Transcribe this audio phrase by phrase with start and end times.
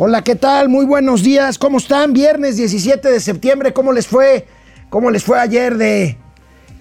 [0.00, 0.68] Hola, ¿qué tal?
[0.68, 1.58] Muy buenos días.
[1.58, 2.12] ¿Cómo están?
[2.12, 3.72] Viernes 17 de septiembre.
[3.72, 4.46] ¿Cómo les fue?
[4.90, 6.16] ¿Cómo les fue ayer de...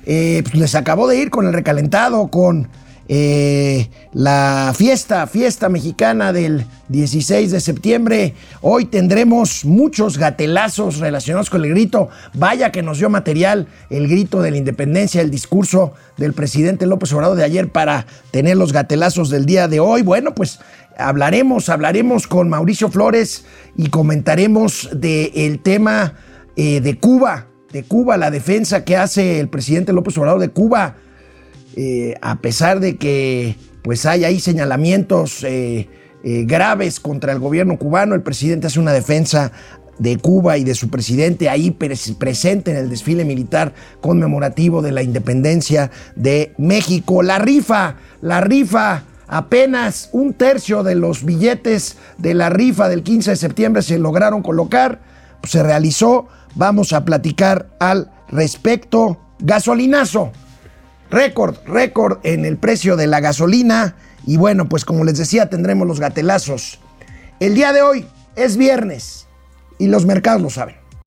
[0.05, 2.69] Eh, pues les acabó de ir con el recalentado, con
[3.09, 8.35] eh, la fiesta, fiesta mexicana del 16 de septiembre.
[8.61, 12.09] Hoy tendremos muchos gatelazos relacionados con el grito.
[12.33, 17.11] Vaya que nos dio material el grito de la independencia, el discurso del presidente López
[17.13, 20.01] Obrador de ayer para tener los gatelazos del día de hoy.
[20.01, 20.59] Bueno, pues
[20.97, 26.15] hablaremos, hablaremos con Mauricio Flores y comentaremos del tema
[26.55, 30.95] eh, de Cuba, de Cuba, la defensa que hace el presidente López Obrador de Cuba,
[31.75, 35.87] eh, a pesar de que pues hay ahí señalamientos eh,
[36.23, 39.51] graves contra el gobierno cubano, el presidente hace una defensa
[39.97, 45.03] de Cuba y de su presidente ahí presente en el desfile militar conmemorativo de la
[45.03, 47.23] independencia de México.
[47.23, 53.31] La rifa, la rifa Apenas un tercio de los billetes de la rifa del 15
[53.31, 55.01] de septiembre se lograron colocar,
[55.41, 56.27] pues, se realizó.
[56.55, 59.17] Vamos a platicar al respecto.
[59.39, 60.31] Gasolinazo,
[61.11, 63.95] récord, récord en el precio de la gasolina.
[64.25, 66.79] Y bueno, pues como les decía, tendremos los gatelazos.
[67.39, 69.27] El día de hoy es viernes
[69.77, 70.86] y los mercados lo saben.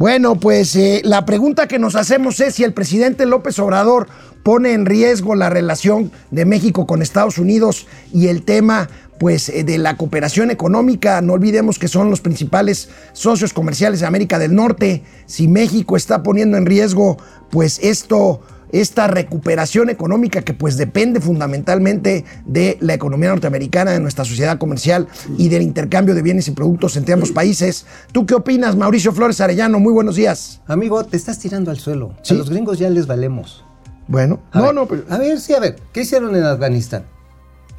[0.00, 4.08] Bueno, pues eh, la pregunta que nos hacemos es si el presidente López Obrador
[4.42, 9.62] pone en riesgo la relación de México con Estados Unidos y el tema pues eh,
[9.62, 14.54] de la cooperación económica, no olvidemos que son los principales socios comerciales de América del
[14.54, 17.18] Norte, si México está poniendo en riesgo
[17.50, 18.40] pues esto
[18.72, 25.08] esta recuperación económica que pues depende fundamentalmente de la economía norteamericana, de nuestra sociedad comercial
[25.38, 27.86] y del intercambio de bienes y productos entre ambos países.
[28.12, 29.78] ¿Tú qué opinas, Mauricio Flores Arellano?
[29.80, 30.60] Muy buenos días.
[30.66, 32.14] Amigo, te estás tirando al suelo.
[32.22, 32.34] ¿Sí?
[32.34, 33.64] A los gringos ya les valemos.
[34.08, 35.04] Bueno, A no, ver, no, pero...
[35.08, 35.76] A ver, sí, a ver.
[35.92, 37.04] ¿Qué hicieron en Afganistán?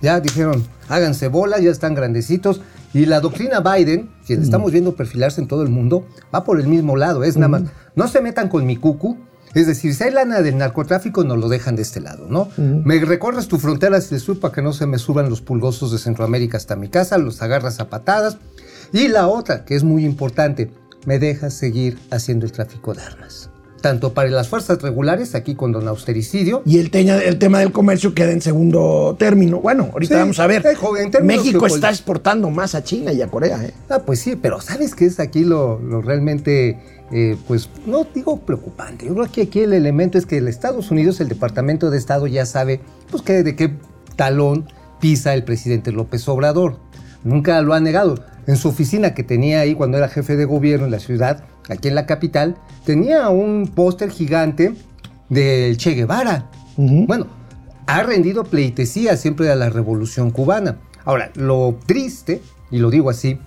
[0.01, 2.61] Ya dijeron, háganse bolas, ya están grandecitos.
[2.93, 6.67] Y la doctrina Biden, que estamos viendo perfilarse en todo el mundo, va por el
[6.67, 7.23] mismo lado.
[7.23, 7.63] Es nada más,
[7.95, 9.17] no se metan con mi cucu.
[9.53, 12.47] Es decir, si hay lana del narcotráfico, nos lo dejan de este lado, ¿no?
[12.57, 15.91] Me recorres tu frontera hacia el sur para que no se me suban los pulgosos
[15.91, 18.37] de Centroamérica hasta mi casa, los agarras a patadas.
[18.93, 20.71] Y la otra, que es muy importante,
[21.05, 23.49] me dejas seguir haciendo el tráfico de armas.
[23.81, 27.71] Tanto para las fuerzas regulares, aquí con don austericidio, Y el, teña- el tema del
[27.71, 29.59] comercio queda en segundo término.
[29.59, 30.63] Bueno, ahorita Sí, vamos a ver.
[30.67, 33.65] eh, joven, México está exportando más a China y a Corea.
[33.65, 33.73] ¿eh?
[33.89, 36.77] Ah, pues sí, pero ¿sabes qué es aquí lo, lo realmente,
[37.11, 39.05] eh, pues, no digo preocupante?
[39.05, 42.27] Yo creo que aquí el elemento es que el Estados Unidos, el Departamento de Estado
[42.27, 42.79] ya sabe,
[43.09, 43.73] pues, que, de qué
[44.15, 44.65] talón
[44.99, 46.77] pisa el presidente López Obrador.
[47.23, 48.23] Nunca lo ha negado.
[48.47, 51.89] En su oficina que tenía ahí cuando era jefe de gobierno en la ciudad, aquí
[51.89, 54.73] en la capital, tenía un póster gigante
[55.29, 56.49] del Che Guevara.
[56.77, 57.27] Bueno,
[57.87, 60.77] ha rendido pleitesía siempre a la revolución cubana.
[61.03, 63.37] Ahora, lo triste, y lo digo así,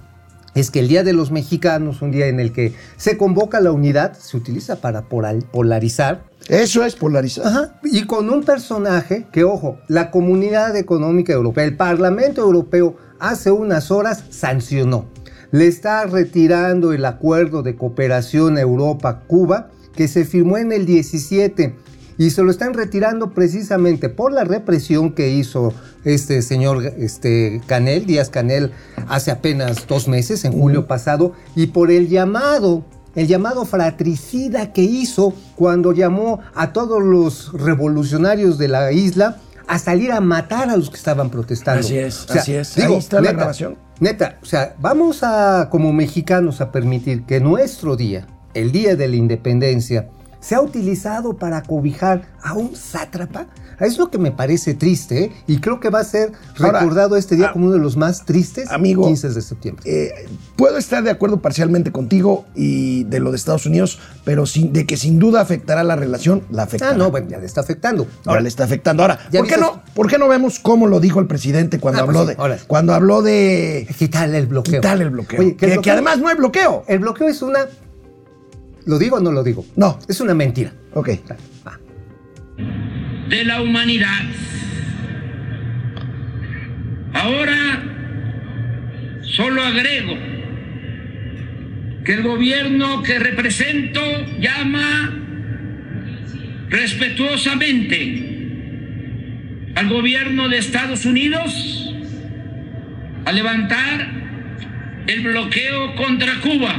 [0.54, 3.72] es que el Día de los Mexicanos, un día en el que se convoca la
[3.72, 6.24] unidad, se utiliza para polarizar.
[6.48, 7.46] Eso es polarizar.
[7.46, 13.50] Ajá, y con un personaje que, ojo, la Comunidad Económica Europea, el Parlamento Europeo, hace
[13.50, 15.06] unas horas sancionó.
[15.50, 21.76] Le está retirando el acuerdo de cooperación Europa-Cuba que se firmó en el 17
[22.18, 25.72] y se lo están retirando precisamente por la represión que hizo
[26.04, 28.72] este señor este, Canel, Díaz Canel,
[29.08, 34.82] hace apenas dos meses, en julio pasado, y por el llamado, el llamado fratricida que
[34.82, 40.76] hizo cuando llamó a todos los revolucionarios de la isla a salir a matar a
[40.76, 41.80] los que estaban protestando.
[41.80, 42.76] Así es, así es.
[42.76, 43.76] Ahí Digo, está la grabación.
[44.00, 49.08] Neta, o sea, vamos a, como mexicanos, a permitir que nuestro día, el día de
[49.08, 50.08] la independencia,
[50.44, 53.46] sea utilizado para cobijar a un sátrapa.
[53.80, 55.32] Es lo que me parece triste, ¿eh?
[55.48, 56.30] y creo que va a ser
[56.60, 59.82] Ahora, recordado este día a- como uno de los más tristes amigo, 15 de septiembre.
[59.84, 64.72] Eh, puedo estar de acuerdo parcialmente contigo y de lo de Estados Unidos, pero sin,
[64.72, 66.92] de que sin duda afectará la relación, la afectará.
[66.94, 68.06] ah, no, bueno, ya le está afectando.
[68.26, 69.02] Ahora le está afectando.
[69.02, 72.02] Ahora, ¿Ya ¿por qué, no, ¿por qué no vemos cómo lo dijo el presidente cuando
[72.02, 72.58] Ah, pues habló sí, de ahora.
[72.68, 74.80] cuando habló de Quitarle el bloqueo.
[74.80, 75.40] quitarle el bloqueo?
[75.40, 76.84] Oye, que, el que bloqueo- además no hay bloqueo.
[76.86, 77.60] El bloqueo es una...
[78.86, 79.64] ¿Lo digo o no lo digo?
[79.76, 79.98] No.
[80.08, 80.72] Es una mentira.
[80.92, 81.10] Ok.
[81.66, 81.78] Va.
[83.28, 84.22] de la humanidad.
[87.14, 87.82] Ahora
[89.22, 90.14] solo agrego
[92.04, 94.00] que el gobierno que represento
[94.38, 95.18] llama
[96.68, 98.34] respetuosamente
[99.74, 101.94] al gobierno de Estados Unidos
[103.24, 104.06] a levantar
[105.06, 106.74] el bloqueo contra Cuba,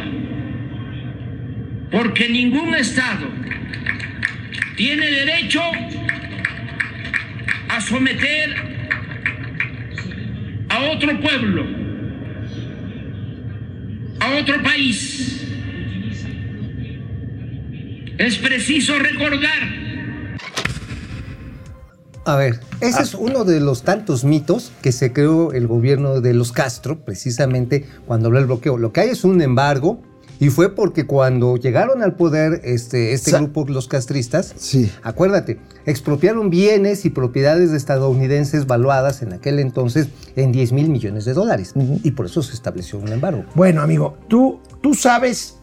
[1.92, 3.28] porque ningún Estado
[4.76, 5.62] tiene derecho
[7.70, 8.56] a someter
[10.70, 11.66] a otro pueblo,
[14.20, 15.22] a otro país.
[18.18, 19.86] Es preciso recordar
[22.28, 26.34] A ver, ese es uno de los tantos mitos que se creó el gobierno de
[26.34, 28.80] los Castro, precisamente cuando habló del bloqueo.
[28.80, 30.02] Lo que hay es un embargo,
[30.40, 34.92] y fue porque cuando llegaron al poder este, este Sa- grupo, los castristas, Sí.
[35.04, 41.26] acuérdate, expropiaron bienes y propiedades de estadounidenses valuadas en aquel entonces en 10 mil millones
[41.26, 41.74] de dólares.
[42.04, 43.46] Y por eso se estableció un embargo.
[43.56, 45.56] Bueno, amigo, ¿tú, tú sabes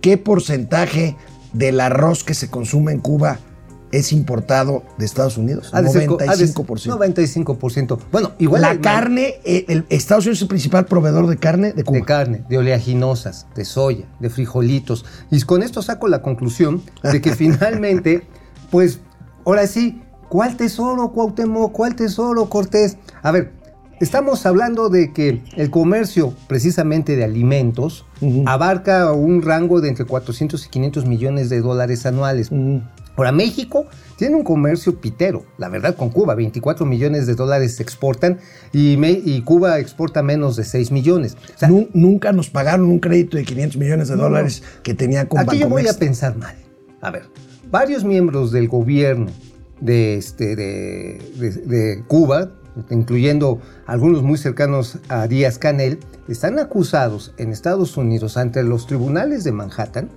[0.00, 1.16] qué porcentaje
[1.52, 3.38] del arroz que se consume en Cuba
[3.92, 5.70] es importado de Estados Unidos?
[5.72, 6.90] Ha de ser co- ha de ser- 95%.
[6.96, 7.98] 95%.
[8.12, 11.84] Bueno, igual la carne, eh, el- Estados Unidos es el principal proveedor de carne de
[11.84, 11.98] Cuba.
[11.98, 15.04] de carne, de oleaginosas, de soya, de frijolitos.
[15.30, 18.26] Y con esto saco la conclusión de que finalmente,
[18.70, 19.00] pues,
[19.44, 21.72] ahora sí, ¿cuál tesoro, Cuauhtémoc?
[21.72, 22.96] ¿Cuál tesoro, Cortés?
[23.22, 23.52] A ver,
[24.00, 28.04] estamos hablando de que el comercio, precisamente de alimentos,
[28.46, 32.50] abarca un rango de entre 400 y 500 millones de dólares anuales.
[33.16, 33.86] Ahora, México
[34.16, 36.34] tiene un comercio pitero, la verdad, con Cuba.
[36.34, 38.38] 24 millones de dólares se exportan
[38.72, 41.36] y, Me- y Cuba exporta menos de 6 millones.
[41.54, 45.28] O sea, Nu- nunca nos pagaron un crédito de 500 millones de dólares que tenía
[45.28, 46.54] con Aquí yo voy a pensar mal.
[47.00, 47.24] A ver,
[47.70, 49.26] varios miembros del gobierno
[49.80, 52.50] de, este, de, de- de Cuba,
[52.90, 55.98] incluyendo algunos muy cercanos a Díaz Canel,
[56.28, 60.10] están acusados en Estados Unidos ante los tribunales de Manhattan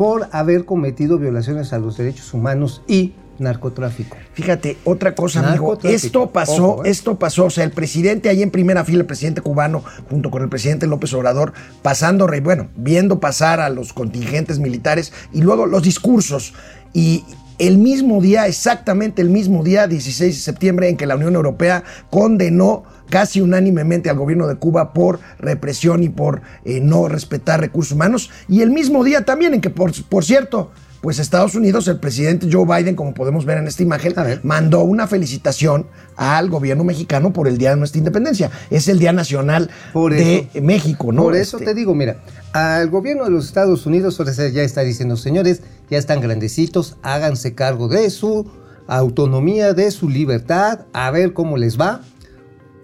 [0.00, 4.16] por haber cometido violaciones a los derechos humanos y narcotráfico.
[4.32, 5.78] Fíjate, otra cosa, amigo.
[5.82, 6.88] Esto pasó, Ojo, ¿eh?
[6.88, 7.44] esto pasó.
[7.44, 10.86] O sea, el presidente ahí en primera fila, el presidente cubano, junto con el presidente
[10.86, 11.52] López Obrador,
[11.82, 16.54] pasando, bueno, viendo pasar a los contingentes militares y luego los discursos.
[16.94, 17.22] Y
[17.58, 21.84] el mismo día, exactamente el mismo día, 16 de septiembre, en que la Unión Europea
[22.08, 27.92] condenó casi unánimemente al gobierno de Cuba por represión y por eh, no respetar recursos
[27.92, 28.30] humanos.
[28.48, 30.70] Y el mismo día también en que, por, por cierto,
[31.00, 35.06] pues Estados Unidos, el presidente Joe Biden, como podemos ver en esta imagen, mandó una
[35.06, 35.86] felicitación
[36.16, 38.50] al gobierno mexicano por el Día de nuestra Independencia.
[38.68, 41.22] Es el Día Nacional Por de México, ¿no?
[41.22, 42.16] Por eso Este, te digo, mira,
[42.52, 47.54] al gobierno de los Estados Unidos ahora ya está diciendo, señores, ya están grandecitos, háganse
[47.54, 48.50] cargo de su
[48.86, 52.02] autonomía, de su libertad, a ver cómo les va.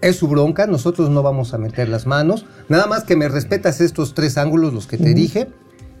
[0.01, 2.45] Es su bronca, nosotros no vamos a meter las manos.
[2.69, 5.47] Nada más que me respetas estos tres ángulos, los que te dije.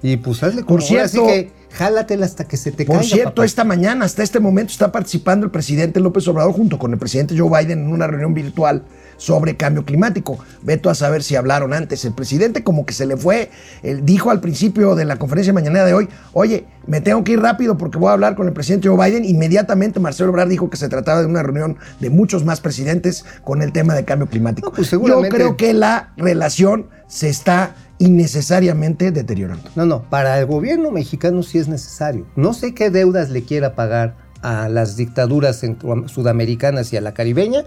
[0.03, 3.09] Y pues hazle como Por cierto- así que jálatela hasta que se te Por caiga.
[3.09, 3.45] cierto, papá.
[3.45, 7.35] esta mañana, hasta este momento, está participando el presidente López Obrador junto con el presidente
[7.37, 8.83] Joe Biden en una reunión virtual
[9.17, 10.39] sobre cambio climático.
[10.61, 12.05] Veto a saber si hablaron antes.
[12.05, 13.49] El presidente como que se le fue,
[13.83, 17.41] él dijo al principio de la conferencia mañana de hoy, oye, me tengo que ir
[17.41, 19.25] rápido porque voy a hablar con el presidente Joe Biden.
[19.25, 23.61] Inmediatamente Marcelo Ebrard dijo que se trataba de una reunión de muchos más presidentes con
[23.61, 24.69] el tema de cambio climático.
[24.69, 29.69] No, pues Yo creo que la relación se está innecesariamente deteriorando.
[29.75, 32.27] No, no, para el gobierno mexicano sí es necesario.
[32.35, 35.63] No sé qué deudas le quiera pagar a las dictaduras
[36.05, 37.65] sudamericanas y a la caribeña,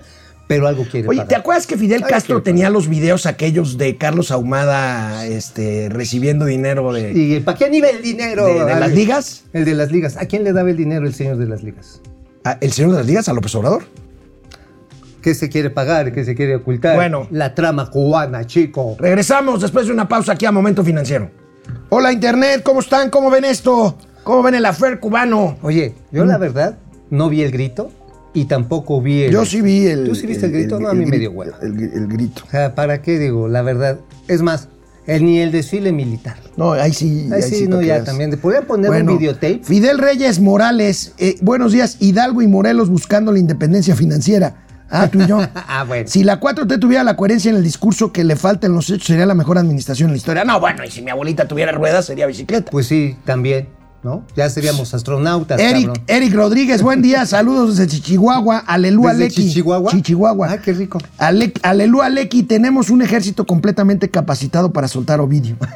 [0.51, 1.29] pero algo quiere Oye, pagar.
[1.29, 6.93] ¿te acuerdas que Fidel Castro tenía los videos aquellos de Carlos Ahumada este, recibiendo dinero
[6.93, 8.47] de, ¿Y para qué nivel el dinero?
[8.47, 9.45] de- de las ligas?
[9.53, 10.17] El de las ligas.
[10.17, 12.01] ¿A quién le daba el dinero el señor de las ligas?
[12.43, 13.85] ¿A ¿El señor de las ligas a López Obrador?
[15.23, 16.13] ¿Qué se quiere pagar?
[16.13, 16.97] ¿Qué se quiere ocultar?
[16.97, 17.29] Bueno.
[17.31, 18.97] La trama cubana, chico.
[18.99, 21.31] Regresamos después de una pausa aquí a Momento Financiero.
[21.91, 23.09] Hola Internet, ¿cómo están?
[23.11, 23.97] ¿Cómo ven esto?
[24.25, 25.59] ¿Cómo ven el afer cubano?
[25.63, 26.77] Oye, yo la verdad
[27.11, 27.93] no vi el grito
[28.33, 29.33] y tampoco vi el...
[29.33, 30.05] Yo sí vi el...
[30.05, 30.79] ¿Tú sí viste el, grito?
[30.79, 31.59] no, a mí me dio hueva.
[31.63, 32.43] El, el grito.
[32.47, 33.49] O sea, ¿para qué digo?
[33.49, 33.99] La verdad.
[34.29, 34.69] Es más,
[35.07, 36.37] el, ni el desfile militar.
[36.57, 37.29] No, ahí sí.
[37.33, 38.31] Ay, sí, no, ya también.
[38.39, 39.61] Podrían poner Bueno, un videotape.
[39.65, 41.97] Fidel Reyes Morales, eh, buenos días.
[42.01, 44.65] Hidalgo y Morelos buscando la independencia financiera.
[44.89, 45.41] Ah, tú y yo.
[45.55, 46.09] Ah, bueno.
[46.09, 49.07] Si la 4T tuviera la coherencia en el discurso que le falta en los hechos,
[49.07, 50.45] sería la mejor administración en la historia.
[50.45, 52.71] No, bueno, y si mi abuelita tuviera ruedas, sería bicicleta.
[52.71, 53.69] Pues sí, también,
[54.03, 54.25] ¿no?
[54.37, 56.05] Ya seríamos astronautas, Eric, cabrón.
[56.07, 57.27] Eric Rodríguez, buen día.
[57.27, 58.59] Saludos desde Chichihuahua.
[58.59, 59.49] Alelúa ¿Desde Lequi.
[59.49, 59.91] Chichihuahua?
[59.93, 60.49] Chichihuahua.
[60.53, 60.99] Ah, qué rico.
[61.19, 62.43] Ale- Alelúa Lequi.
[62.45, 65.57] Tenemos un ejército completamente capacitado para soltar Ovidio.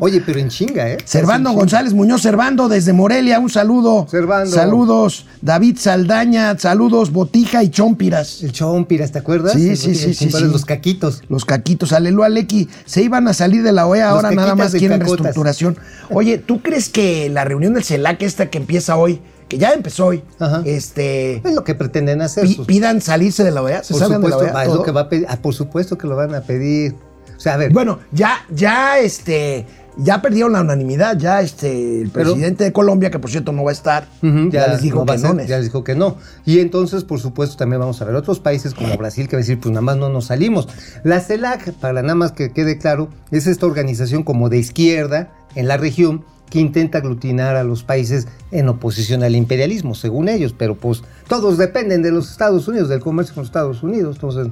[0.00, 0.98] Oye, pero en chinga, ¿eh?
[1.04, 1.52] Servando.
[1.52, 4.06] González Muñoz, Servando desde Morelia, un saludo.
[4.10, 4.50] Servando.
[4.54, 5.26] Saludos.
[5.42, 7.12] David Saldaña, saludos.
[7.12, 8.42] Botija y Chompiras.
[8.42, 9.52] El Chompiras, ¿te acuerdas?
[9.52, 10.28] Sí, El- sí, sí, sí.
[10.44, 11.22] Los caquitos.
[11.28, 12.68] Los caquitos, aleluya, Lequi.
[12.84, 15.18] Se iban a salir de la OEA, ahora nada más quieren cacotas.
[15.22, 15.78] reestructuración.
[16.10, 20.06] Oye, ¿tú crees que la reunión del CELAC esta que empieza hoy, que ya empezó
[20.06, 20.62] hoy, Ajá.
[20.64, 22.48] este, Es lo que pretenden hacer.
[22.48, 23.82] sus- pidan salirse de la OEA?
[23.84, 24.66] ¿Se por salgan de la supuesto, OEA?
[24.68, 25.26] es lo que va a pedir.
[25.28, 26.94] Ah, por supuesto que lo van a pedir.
[27.36, 27.72] O sea, a ver.
[27.72, 29.66] Bueno, ya, ya, este,
[29.98, 33.62] ya perdieron la unanimidad, ya, este, el Pero- presidente de Colombia, que por cierto no
[33.62, 34.08] va a estar,
[34.50, 35.34] ya, les dijo no que no.
[35.44, 36.16] Ya les dijo que no.
[36.44, 39.42] Y entonces, por supuesto, también vamos a ver otros países como Brasil que va a
[39.42, 40.66] decir, pues nada más no nos salimos.
[41.04, 45.68] La CELAC, para nada más que quede claro, es esta organización como de izquierda en
[45.68, 50.74] la región que intenta aglutinar a los países en oposición al imperialismo, según ellos, pero
[50.76, 54.48] pues todos dependen de los Estados Unidos, del comercio con los Estados Unidos, entonces...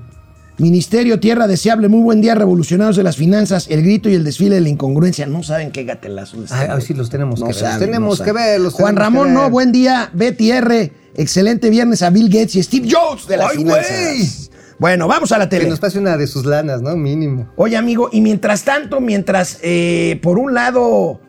[0.57, 4.55] Ministerio Tierra Deseable, muy buen día, revolucionarios de las finanzas, el grito y el desfile
[4.55, 5.27] de la incongruencia.
[5.27, 6.41] No saben qué gatelazo.
[6.41, 6.75] les Ay, tengo.
[6.77, 9.51] ay, sí, los tenemos que ver, los tenemos que ver, los Juan que Ramón, no,
[9.51, 10.11] buen día.
[10.13, 14.51] Betty R, excelente viernes a Bill Gates y Steve Jobs de las ¡Ay, finanzas.
[14.79, 15.71] Bueno, vamos a la Que tele.
[15.71, 16.95] nos pase una de sus lanas, ¿no?
[16.97, 17.49] Mínimo.
[17.57, 21.21] Oye, amigo, y mientras tanto, mientras, eh, por un lado,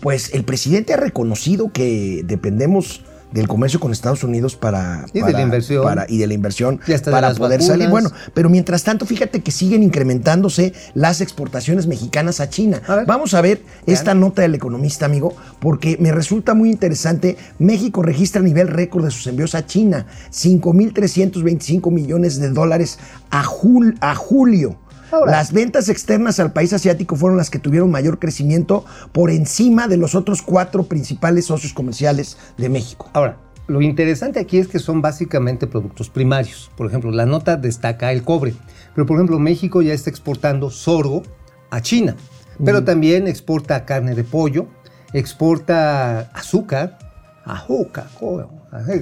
[0.00, 3.02] pues el presidente ha reconocido que dependemos
[3.32, 5.04] del comercio con Estados Unidos para...
[5.12, 5.82] Y de la inversión.
[5.84, 7.66] para- y de la inversión Y hasta de para poder vacunas.
[7.66, 7.88] salir.
[7.90, 12.80] Bueno, pero mientras tanto, fíjate que siguen incrementándose las exportaciones mexicanas a China.
[12.86, 13.06] A ver.
[13.06, 17.36] Vamos a ver esta nota del economista, amigo, porque me resulta muy interesante.
[17.58, 22.98] México registra nivel récord de sus envíos a China, 5.325 millones de dólares
[23.30, 24.76] a, jul- a julio.
[25.10, 25.32] Ahora.
[25.32, 29.96] Las ventas externas al país asiático fueron las que tuvieron mayor crecimiento por encima de
[29.96, 33.08] los otros cuatro principales socios comerciales de México.
[33.14, 33.36] Ahora,
[33.66, 36.70] lo interesante aquí es que son básicamente productos primarios.
[36.76, 38.54] Por ejemplo, la nota destaca el cobre.
[38.94, 41.22] Pero, por ejemplo, México ya está exportando sorgo
[41.70, 42.16] a China.
[42.64, 44.66] Pero también exporta carne de pollo,
[45.12, 46.98] exporta azúcar,
[47.44, 48.06] azúcar,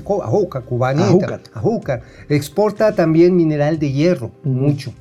[0.05, 1.41] co- azúcar cubanita, Azúcar.
[1.55, 2.03] azúcar.
[2.29, 4.93] Exporta también mineral de hierro, mucho.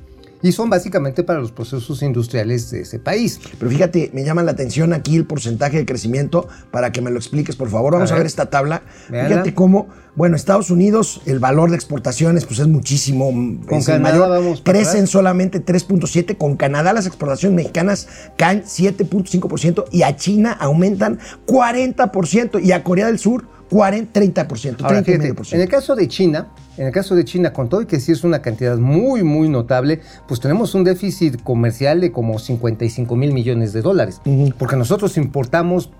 [0.46, 3.40] Y son básicamente para los procesos industriales de ese país.
[3.58, 7.16] Pero fíjate, me llama la atención aquí el porcentaje de crecimiento para que me lo
[7.16, 7.94] expliques, por favor.
[7.94, 8.26] Vamos a, A ver.
[8.26, 8.82] esta tabla.
[9.08, 13.26] Fíjate cómo, bueno, Estados Unidos, el valor de exportaciones pues es muchísimo.
[13.66, 14.28] Con es Canadá mayor.
[14.28, 15.10] vamos Crecen atrás.
[15.10, 16.36] solamente 3.7.
[16.38, 23.06] Con Canadá las exportaciones mexicanas caen 7.5% y a China aumentan 40% y a Corea
[23.06, 25.52] del Sur 40, 30%, Ahora, fíjate, 30,5%.
[25.54, 28.12] en el caso de China, en el caso de China, con todo y que sí
[28.12, 33.32] es una cantidad muy, muy notable, pues tenemos un déficit comercial de como 55 mil
[33.32, 34.20] millones de dólares.
[34.58, 35.90] Porque nosotros importamos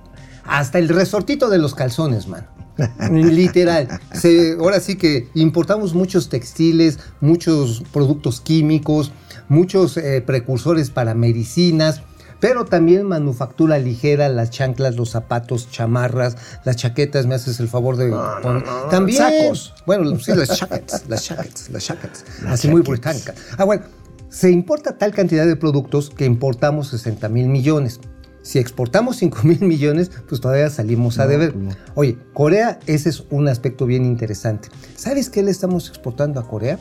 [0.45, 2.47] hasta el resortito de los calzones, man.
[3.11, 3.89] Literal.
[4.13, 9.13] Se- ahora sí que importamos muchos textiles, muchos productos químicos,
[9.49, 12.03] muchos eh, precursores para medicinas.
[12.41, 17.97] Pero también manufactura ligera, las chanclas, los zapatos, chamarras, las chaquetas, me haces el favor
[17.97, 18.11] de
[18.43, 18.65] poner.
[18.91, 19.19] También.
[19.19, 19.75] sacos.
[19.87, 22.25] Bueno, sí, las chaquetas, las chaquetas, las chaquetas.
[22.47, 23.35] Así muy británica.
[23.57, 23.85] Ah, bueno,
[24.29, 28.01] se importa tal cantidad de productos que importamos 60 mil millones.
[28.43, 31.53] Si exportamos 5 mil millones, pues todavía salimos a deber.
[31.97, 34.69] Oye, Corea, ese es un aspecto bien interesante.
[34.95, 36.79] ¿Sabes qué le estamos exportando a Corea?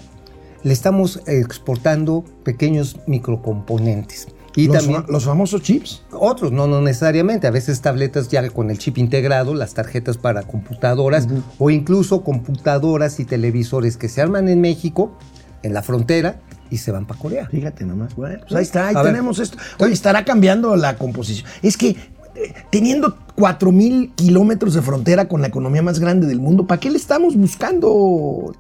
[0.62, 4.28] Le estamos exportando pequeños microcomponentes.
[4.56, 6.04] Y los, también los famosos chips.
[6.12, 7.48] otros, no, no necesariamente.
[7.48, 11.28] A veces tabletas ya con el chip integrado, las tarjetas para computadoras
[11.60, 15.18] o incluso computadoras y televisores que se arman en México,
[15.64, 17.48] en la frontera, y se van para Corea.
[17.50, 18.16] Fíjate nomás.
[18.16, 19.14] Bueno, pues ahí está, ahí A ver.
[19.14, 19.58] tenemos esto.
[19.80, 21.48] Oye, estará cambiando la composición.
[21.62, 26.40] Es que eh, teniendo 4 mil kilómetros de frontera con la economía más grande del
[26.40, 28.54] mundo, ¿para qué le estamos buscando?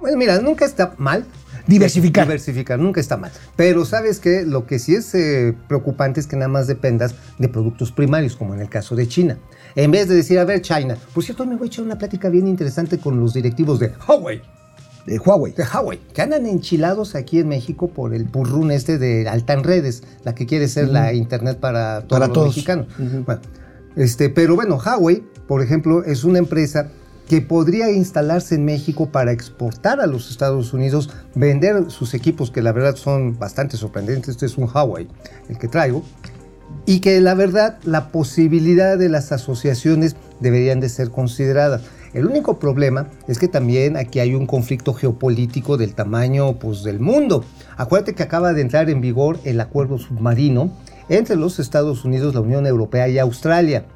[0.00, 1.24] Bueno, mira, nunca está mal.
[1.66, 2.26] Diversificar.
[2.26, 3.30] Diversificar, nunca está mal.
[3.56, 7.48] Pero sabes que lo que sí es eh, preocupante es que nada más dependas de
[7.48, 9.38] productos primarios, como en el caso de China.
[9.74, 10.96] En vez de decir, a ver, China.
[11.14, 13.92] Por cierto, hoy me voy a echar una plática bien interesante con los directivos de
[14.06, 14.42] Huawei.
[15.06, 15.52] De Huawei.
[15.52, 20.04] de Huawei, que andan enchilados aquí en México por el purrún este de Altan Redes,
[20.24, 22.48] la que quiere ser la internet para todos Para los todos.
[22.48, 22.86] mexicanos.
[22.98, 23.40] Bueno,
[23.96, 26.92] este, pero bueno, Huawei, por ejemplo, es una empresa
[27.32, 32.60] que podría instalarse en México para exportar a los Estados Unidos, vender sus equipos, que
[32.60, 34.28] la verdad son bastante sorprendentes.
[34.28, 35.08] Este es un Huawei,
[35.48, 36.04] el que traigo.
[36.84, 41.80] Y que la verdad, la posibilidad de las asociaciones deberían de ser consideradas.
[42.12, 47.00] El único problema es que también aquí hay un conflicto geopolítico del tamaño pues, del
[47.00, 47.46] mundo.
[47.78, 50.70] Acuérdate que acaba de entrar en vigor el acuerdo submarino
[51.08, 53.86] entre los Estados Unidos, la Unión Europea y Australia.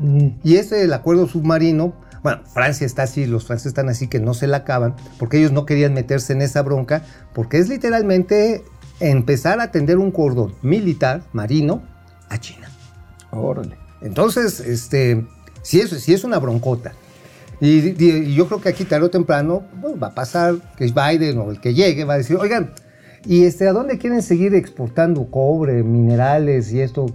[0.43, 1.93] Y ese el acuerdo submarino,
[2.27, 5.53] bueno, Francia está así, los franceses están así que no se la acaban, porque ellos
[5.53, 7.03] no querían meterse en esa bronca,
[7.33, 8.65] porque es literalmente
[8.99, 11.83] empezar a tender un cordón militar, marino,
[12.29, 12.69] a China.
[13.31, 13.77] Órale.
[14.03, 15.25] Entonces, este,
[15.63, 16.95] sí es, es una broncota.
[17.61, 20.87] Y, y- y yo creo que aquí tarde o temprano pues, va a pasar que
[20.87, 22.73] Biden o el que llegue va a decir, oigan,
[23.25, 27.07] ¿y este, a dónde quieren seguir exportando cobre, minerales y esto?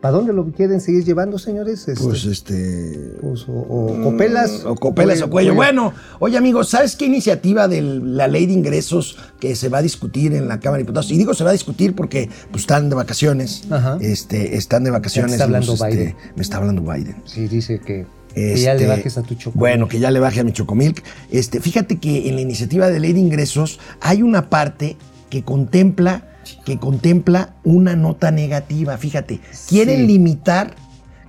[0.00, 1.88] ¿Para dónde lo quieren seguir llevando, señores?
[1.88, 3.12] Este, Pues este.
[3.20, 4.64] pues, o, o copelas.
[4.64, 5.54] O copelas o cuello.
[5.54, 9.82] Bueno, oye amigos, ¿sabes qué iniciativa de la ley de ingresos que se va a
[9.82, 11.10] discutir en la Cámara de Diputados?
[11.10, 13.64] Y digo se va a discutir porque pues, están de vacaciones.
[13.70, 13.98] Ajá.
[14.00, 15.32] Este, están de vacaciones.
[15.32, 16.16] está hablando los, este, Biden.
[16.36, 17.16] me está hablando Biden.
[17.24, 19.58] Sí, dice que, que ya le Este, bajes a tu chocolate.
[19.58, 21.02] Bueno, que ya le baje a mi chocomilk.
[21.30, 24.96] Este, fíjate que en la iniciativa de ley de ingresos hay una parte
[25.30, 26.27] que contempla,
[26.64, 28.96] que contempla una nota negativa.
[28.98, 30.06] Fíjate, quieren Sí.
[30.06, 30.74] limitar,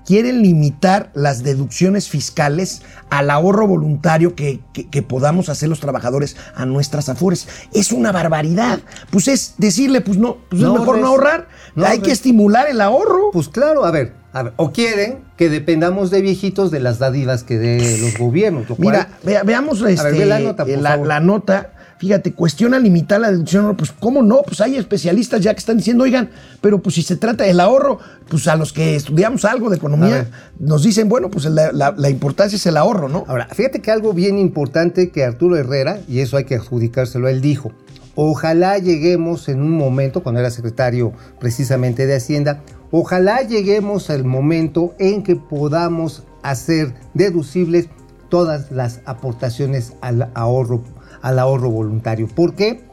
[0.06, 6.36] quieren limitar las deducciones fiscales al ahorro voluntario que, que- que podamos hacer los trabajadores
[6.56, 7.48] a nuestras afores.
[7.74, 8.80] Es una barbaridad.
[9.12, 11.48] Pues es decirle, pues no, pues No es mejor no ahorrar.
[11.76, 13.30] No hay que estimular el ahorro.
[13.32, 17.44] Pues claro, a ver, a ver, o quieren que dependamos de viejitos de las dádivas
[17.44, 18.68] que dé los gobiernos.
[18.68, 21.08] lo cual- Mira, vea- veamos este, ve la nota, por la, favor.
[21.08, 21.74] la nota.
[22.00, 23.75] Fíjate, cuestiona limitar la deducción.
[23.75, 24.41] Pues, ¿cómo no?
[24.44, 26.29] Pues hay especialistas ya que están diciendo, oigan,
[26.62, 30.29] pero pues si se trata del ahorro, pues a los que estudiamos algo de economía,
[30.60, 33.25] nos dicen, bueno, pues la, la- la importancia es el ahorro, ¿no?
[33.27, 37.41] Ahora, fíjate que algo bien importante que Arturo Herrera, y eso hay que adjudicárselo, él
[37.41, 37.74] dijo,
[38.15, 44.94] ojalá lleguemos en un momento, cuando era secretario precisamente de Hacienda, ojalá lleguemos al momento
[45.00, 47.88] en que podamos hacer deducibles
[48.29, 50.82] todas las aportaciones al ahorro,
[51.22, 52.28] al ahorro voluntario.
[52.28, 52.84] ¿Por qué?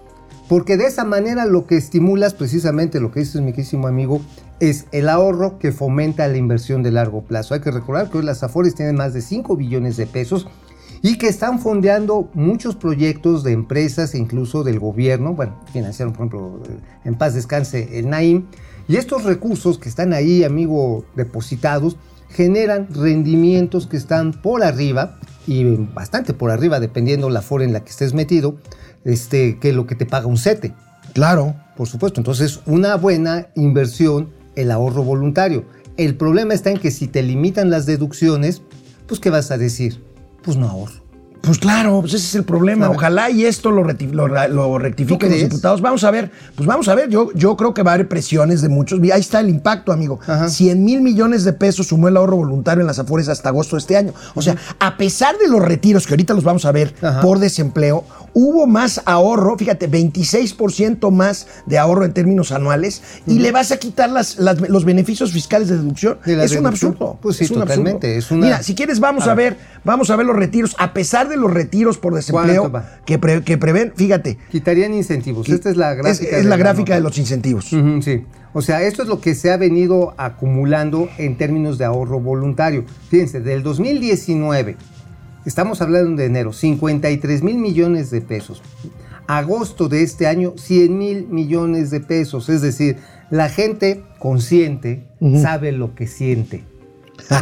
[0.49, 4.21] Porque de esa manera lo que estimulas, precisamente lo que dices mi querísimo amigo,
[4.61, 7.55] es el ahorro que fomenta la inversión de largo plazo.
[7.55, 10.47] Hay que recordar que hoy las Afores tienen más de 5 billones de pesos
[11.03, 15.35] y que están fondeando muchos proyectos de empresas e incluso del gobierno.
[15.35, 16.63] Bueno, financiaron, por ejemplo,
[17.05, 18.47] en paz descanse el Naim.
[18.89, 21.97] Y estos recursos que están ahí, amigo, depositados,
[22.31, 27.85] generan rendimientos que están por arriba y bastante por arriba, dependiendo la Afore en la
[27.85, 28.57] que estés metido,
[29.05, 30.75] este, que lo que te paga un CETE.
[31.13, 31.55] Claro.
[31.77, 35.65] Por supuesto, entonces una buena inversión, el ahorro voluntario.
[35.99, 38.63] El problema está en que si te limitan las deducciones,
[39.07, 40.03] pues ¿qué vas a decir?
[40.43, 41.06] Pues no ahorro.
[41.47, 42.91] Pues claro, pues ese es el problema.
[42.91, 45.81] Ojalá y esto lo, lo, lo rectifiquen ¿Tú los diputados.
[45.81, 47.09] Vamos a ver, pues vamos a ver.
[47.09, 49.01] Yo, yo creo que va a haber presiones de muchos.
[49.01, 50.19] Ahí está el impacto, amigo.
[50.27, 50.49] Ajá.
[50.49, 53.81] 100 mil millones de pesos sumó el ahorro voluntario en las Afores hasta agosto de
[53.81, 54.13] este año.
[54.35, 57.21] O sea, a pesar de los retiros que ahorita los vamos a ver Ajá.
[57.21, 63.53] por desempleo, hubo más ahorro, fíjate, 26% más de ahorro en términos anuales y le
[63.53, 66.19] vas a quitar las, las- los beneficios fiscales de deducción.
[66.25, 67.19] De es un absurdo.
[67.23, 68.19] Pues sí, es un totalmente, absurdo.
[68.19, 69.55] es una- Mira, si quieres vamos A a, ver.
[69.55, 70.75] ver, vamos a ver los retiros.
[70.79, 72.73] A pesar de los retiros por desempleo
[73.05, 74.39] que, pre- que prevén, fíjate.
[74.51, 75.49] Quitarían incentivos.
[75.49, 76.37] Esta es la es, gráfica.
[76.39, 77.67] es la gráfica de los incentivos.
[77.67, 78.25] Sí.
[78.53, 82.85] O sea, esto es lo que se ha venido acumulando en términos de ahorro voluntario.
[83.11, 84.77] Fíjense, del 2019,
[85.45, 88.63] estamos hablando de enero, 53 mil millones de pesos.
[89.27, 92.49] Agosto de este año, 100 mil millones de pesos.
[92.49, 92.97] Es decir,
[93.29, 95.05] la gente consciente
[95.43, 96.65] sabe lo que siente.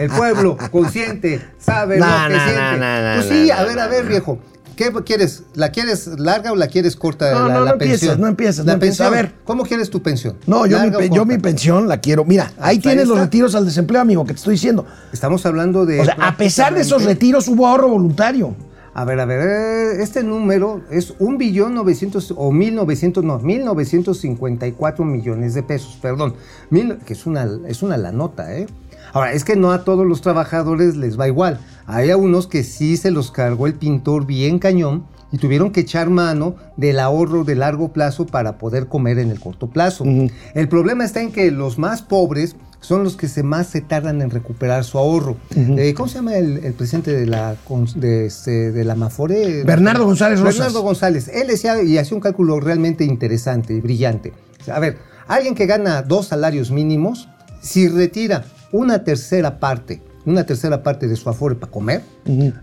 [0.01, 2.79] El pueblo consciente sabe No, lo que no, siente.
[2.79, 4.38] no, no, pues sí, no, a ver, a ver, viejo.
[4.77, 5.44] ¿Qué quieres?
[5.55, 7.31] ¿La quieres larga o la quieres corta?
[7.33, 8.20] No, la, no, la no empieces, pensión?
[8.20, 9.01] no empieces, La no empieces.
[9.03, 9.27] A pensión.
[9.31, 9.35] ver.
[9.44, 10.37] ¿Cómo quieres tu pensión?
[10.49, 10.81] No, yo
[11.27, 12.25] mi, pensión la quiero.
[12.25, 14.85] Mira, ahí tienes los retiros al desempleo, amigo, que te estoy diciendo.
[15.12, 16.01] Estamos hablando de.
[16.01, 18.57] O sea, a pesar de esos retiros hubo ahorro voluntario.
[18.97, 25.05] A ver, a ver, eh, este número es un billón 900 o 1900, no, 1954
[25.05, 26.35] millones de pesos, perdón.
[26.70, 28.66] Mil- que es una, es una la nota, ¿eh?
[29.14, 31.61] Ahora, es que no a todos los trabajadores les va igual.
[31.87, 35.81] Hay a unos que sí se los cargó el pintor bien cañón y tuvieron que
[35.81, 40.05] echar mano del ahorro de largo plazo para poder comer en el corto plazo.
[40.55, 44.20] El problema está en que los más pobres son los que se más se tardan
[44.20, 45.37] en recuperar su ahorro.
[45.55, 47.57] Eh, ¿Cómo se llama el, el presidente de la,
[47.94, 49.62] de, este, de la Mafore?
[49.62, 50.59] Bernardo González Rosas.
[50.59, 51.29] Bernardo González.
[51.29, 54.33] Él decía y hacía un cálculo realmente interesante y brillante.
[54.72, 54.98] A ver,
[55.29, 57.29] alguien que gana dos salarios mínimos,
[57.61, 62.02] si retira una tercera parte, una tercera parte de su afore para comer,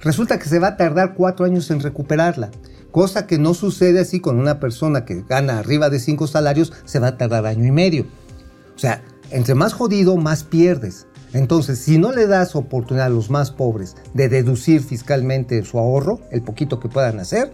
[0.01, 2.51] resulta que se va a tardar cuatro años en recuperarla.
[2.91, 6.99] Cosa que no sucede así con una persona que gana arriba de cinco salarios, se
[6.99, 8.07] va a tardar año y medio.
[8.75, 11.07] O sea, entre más jodido, más pierdes.
[11.31, 16.19] Entonces, si no le das oportunidad a los más pobres de deducir fiscalmente su ahorro,
[16.29, 17.53] el poquito que puedan hacer,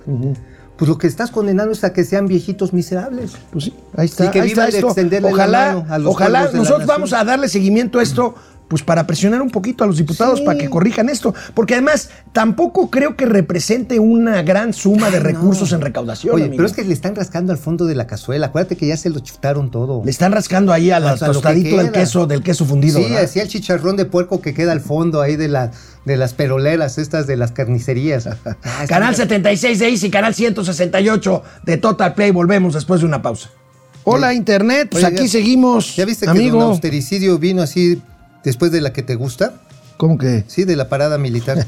[0.77, 3.31] pues lo que estás condenando es a que sean viejitos miserables.
[3.51, 4.25] Pues sí, ahí está.
[4.25, 4.87] Sí, que ahí vivan está de esto.
[4.87, 8.35] extenderle la Ojalá, mano a los ojalá la nosotros vamos a darle seguimiento a esto
[8.67, 10.45] pues para presionar un poquito a los diputados Sí.
[10.45, 11.33] para que corrijan esto.
[11.53, 15.23] Porque además, tampoco creo que represente una gran suma de no.
[15.25, 16.35] recursos en recaudación.
[16.35, 16.57] Oye, amigo.
[16.57, 18.47] pero es que le están rascando al fondo de la cazuela.
[18.47, 20.01] Acuérdate que ya se lo chutaron todo.
[20.03, 22.97] Le están rascando ahí al que tostadito del queso, del queso fundido.
[22.99, 23.23] Sí, ¿verdad?
[23.23, 25.71] hacía el chicharrón de puerco que queda al fondo ahí de, la,
[26.05, 28.27] de las peroleras, estas de las carnicerías.
[28.63, 29.21] Ah, Canal bien.
[29.27, 32.31] 76 de Easy, canal 168 de Total Play.
[32.31, 33.49] Volvemos después de una pausa.
[34.03, 34.89] Hola, Internet.
[34.91, 35.95] Pues Oye, aquí ya- seguimos.
[35.95, 36.59] ¿Ya viste que amigo.
[36.59, 38.01] don austericidio vino así
[38.43, 39.61] después de la que te gusta?
[39.97, 40.43] ¿Cómo que?
[40.47, 41.65] Sí, de la parada militar.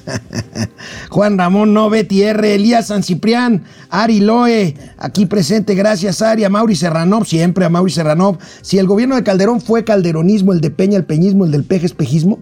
[1.09, 6.49] Juan Ramón No, Betty R, Elías San Ciprián, Ari Loe, aquí presente, gracias Ari, a
[6.49, 8.37] Mauri Serranov, siempre a Mauri Serranov.
[8.61, 11.87] Si el gobierno de Calderón fue calderonismo, el de Peña, el peñismo, el del peje,
[11.87, 12.39] espejismo.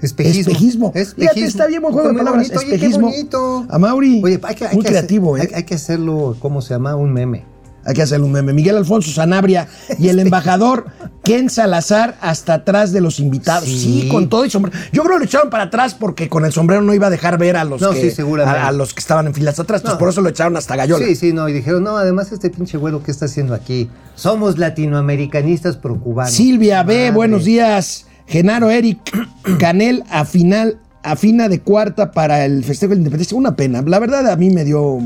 [0.00, 0.40] Espejismo.
[0.52, 0.92] Espejismo.
[0.94, 1.14] Espejismo.
[1.32, 2.42] Fíjate, está bien buen juego de palabras.
[2.48, 2.58] bonito.
[2.60, 3.08] Oye, qué Espejismo.
[3.08, 3.66] bonito.
[3.70, 5.50] A Mauri, Oye, hay que, hay muy que creativo, hacer- ¿eh?
[5.52, 6.94] hay, hay que hacerlo, ¿cómo se llama?
[6.94, 7.44] Un meme.
[7.86, 8.52] Hay que hacerle un meme.
[8.52, 9.68] Miguel Alfonso Sanabria
[9.98, 10.86] y el embajador
[11.22, 13.64] Ken Salazar hasta atrás de los invitados.
[13.68, 14.08] Sí, Sí.
[14.08, 14.76] con todo y sombrero.
[14.92, 17.38] Yo creo que lo echaron para atrás porque con el sombrero no iba a dejar
[17.38, 18.58] ver a los, No, que, sí, seguramente.
[18.60, 19.82] a, a los que estaban en filas atrás.
[19.84, 19.96] No.
[19.98, 21.04] por eso lo echaron hasta Gallola.
[21.06, 21.48] Sí, sí, no.
[21.48, 23.88] Y dijeron, no, además este pinche güero, ¿qué está haciendo aquí?
[24.14, 26.32] Somos latinoamericanistas pro cubanos.
[26.32, 27.10] Silvia B, Madre.
[27.12, 28.06] buenos días.
[28.26, 28.98] Genaro Eric
[29.58, 33.36] Canel a final afina de cuarta para el festejo de la independencia.
[33.36, 33.82] Una pena.
[33.86, 34.98] La verdad a mí me dio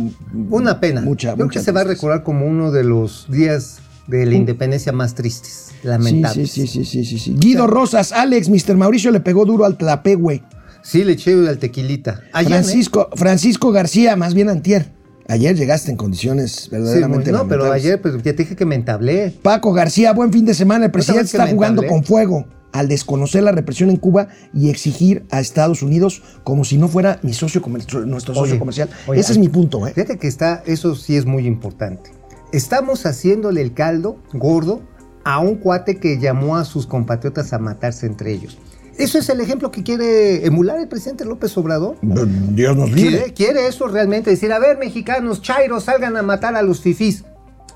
[0.50, 1.00] Una pena.
[1.02, 4.34] Mucha, creo mucha que se va a recordar como uno de los días de la
[4.36, 6.50] independencia más tristes, Sí, lamentables.
[6.50, 7.34] sí, sí, sí, sí, sí.
[7.38, 8.76] Guido Rosas, Alex, Mr.
[8.76, 10.42] Mauricio le pegó duro al Tlapehue.
[10.82, 12.20] Sí, le eché al tequilita.
[12.32, 12.54] Ayer, ¿eh?
[12.54, 14.92] Francisco, Francisco García, más bien antier.
[15.28, 18.64] Ayer llegaste en condiciones Sí, verdaderamente muy- no, pero ayer pues, ya te dije que
[18.64, 19.30] me entablé.
[19.42, 20.86] Paco García, buen fin de semana.
[20.86, 25.40] El presidente está jugando con fuego al desconocer la represión en Cuba y exigir a
[25.40, 28.90] Estados Unidos como si no fuera mi socio nuestro socio Oye, comercial.
[29.06, 29.92] oye, Ese es mi punto, ¿eh?
[29.94, 32.10] Fíjate que está, eso sí es muy importante.
[32.52, 34.82] Estamos haciéndole el caldo gordo
[35.24, 38.58] a un cuate que llamó a sus compatriotas a matarse entre ellos.
[38.96, 41.96] ¿Eso es el ejemplo que quiere emular el presidente López Obrador?
[42.02, 43.16] Dios nos libre.
[43.16, 44.30] ¿Quiere, quiere eso realmente?
[44.30, 47.24] Decir, a ver, mexicanos, chairos, salgan a matar a los fifís.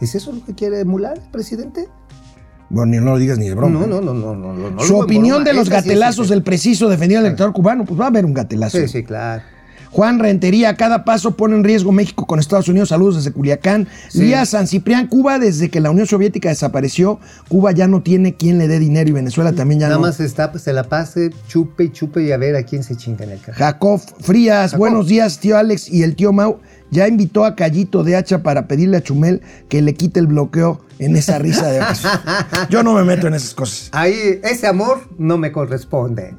[0.01, 1.89] ¿Es eso lo que quiere emular el presidente?
[2.73, 3.81] Bueno, ni no lo digas ni de broma.
[3.81, 4.81] No, no, no, no, no.
[4.83, 8.25] Su opinión de los gatelazos del preciso defendido al elector cubano, pues va a haber
[8.25, 8.79] un gatelazo.
[8.79, 9.43] Sí, sí, claro.
[9.91, 12.89] Juan Rentería, a cada paso pone en riesgo México con Estados Unidos.
[12.89, 13.89] Saludos desde Culiacán.
[14.09, 14.21] Sí.
[14.23, 18.57] Lía San Ciprián, Cuba, desde que la Unión Soviética desapareció, Cuba ya no tiene quien
[18.57, 20.07] le dé dinero y Venezuela también ya Nada no.
[20.07, 22.97] más está, pues, se la pase, chupe y chupe y a ver a quién se
[22.97, 23.55] chinga en el cajón.
[23.55, 24.79] Jacob Frías, Jacob.
[24.79, 26.59] buenos días, tío Alex y el tío Mau.
[26.93, 30.85] Ya invitó a Callito de Hacha para pedirle a Chumel que le quite el bloqueo
[30.99, 32.13] en esa risa de ocasión.
[32.69, 33.89] Yo no me meto en esas cosas.
[33.93, 36.35] Ahí, ese amor no me corresponde.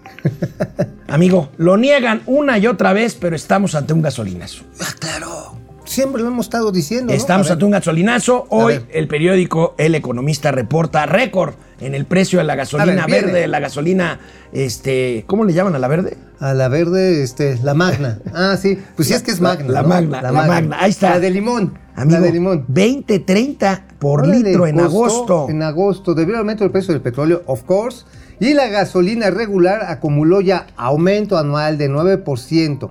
[1.07, 4.63] Amigo, lo niegan una y otra vez, pero estamos ante un gasolinazo.
[4.79, 5.62] Ah, claro.
[5.85, 7.13] Siempre lo hemos estado diciendo.
[7.13, 8.45] Estamos ante un gasolinazo.
[8.49, 13.47] Hoy el periódico El Economista reporta récord en el precio de la gasolina ver, verde,
[13.47, 14.19] la gasolina,
[14.53, 16.17] este, ¿cómo le llaman a la verde?
[16.39, 18.19] A la verde, este, la magna.
[18.33, 18.79] Ah, sí.
[18.95, 19.71] Pues sí es que es magna.
[19.71, 19.89] la ¿no?
[19.89, 20.77] magna, la magna.
[20.79, 21.11] Ahí está.
[21.11, 21.77] La de limón.
[21.95, 22.65] Amigo, la de limón.
[22.67, 25.47] 20, 30 por Órale, litro en agosto.
[25.49, 28.05] En agosto, debido al aumento del precio del petróleo, of course.
[28.39, 32.89] Y la gasolina regular acumuló ya aumento anual de 9%.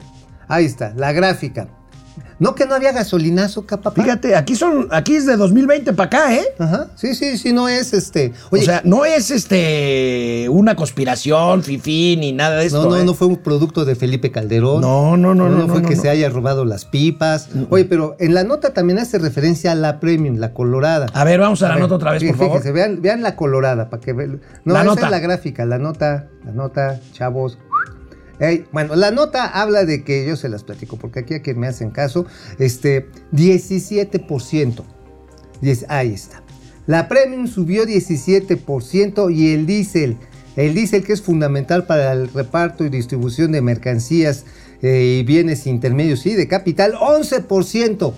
[0.48, 1.68] Ahí está, la gráfica.
[2.38, 3.94] No que no había gasolinazo, capaz.
[3.94, 6.44] Fíjate, aquí son, aquí es de 2020 para acá, ¿eh?
[6.58, 6.88] Ajá.
[6.96, 8.32] Sí, sí, sí, no es este.
[8.50, 12.82] Oye, o sea, no es este una conspiración, fifí, ni nada de esto.
[12.84, 13.04] no, no, ¿eh?
[13.04, 14.80] no fue un producto de Felipe Calderón.
[14.80, 16.02] No, no, no, no, fue no, que no.
[16.02, 17.48] se haya robado las pipas.
[17.70, 21.06] Oye, pero en la nota también hace referencia a la premium, la colorada.
[21.14, 22.52] A ver, vamos a la ver, nota otra vez, sí, por favor.
[22.58, 24.40] fíjense, vean, vean la colorada para que vean.
[24.64, 25.04] No, La esa nota.
[25.06, 27.58] es la gráfica, la nota, la nota, chavos.
[28.72, 31.68] Bueno, la nota habla de que yo se las platico, porque aquí a quien me
[31.68, 32.26] hacen caso,
[32.58, 34.84] este 17%.
[35.60, 36.42] Diez- ahí está.
[36.86, 40.16] La premium subió 17% y el diésel,
[40.56, 44.44] el diésel que es fundamental para el reparto y distribución de mercancías
[44.82, 48.12] eh, y bienes intermedios y de capital, 11%.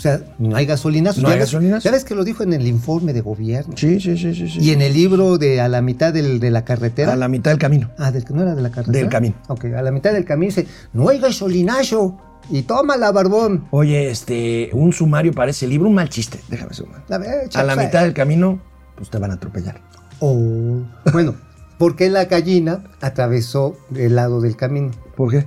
[0.00, 1.20] O sea, no hay gasolinazo.
[1.20, 1.84] No hay ves- gasolinazo.
[1.84, 3.74] Ya ves que lo dijo en el informe de gobierno.
[3.76, 4.48] Sí, sí, sí, sí.
[4.48, 4.58] sí.
[4.58, 7.12] Y en el libro de A la mitad del- de la carretera.
[7.12, 7.90] a la mitad del camino.
[7.98, 8.98] Ah, del, ¿no era de la carretera?
[8.98, 9.34] Del camino.
[9.48, 12.16] Ok, a la mitad del camino dice, no hay gasolinazo.
[12.48, 13.66] Y tómala, barbón.
[13.72, 17.04] Oye, este, un sumario para ese libro, un mal chiste, déjame sumar.
[17.10, 17.76] A, ver, A la chapa.
[17.84, 18.58] mitad del camino,
[18.96, 19.82] pues te van a atropellar.
[20.20, 20.80] Oh.
[21.12, 21.34] Bueno,
[21.78, 24.90] ¿por qué la gallina atravesó el lado del camino?
[25.14, 25.46] ¿Por qué?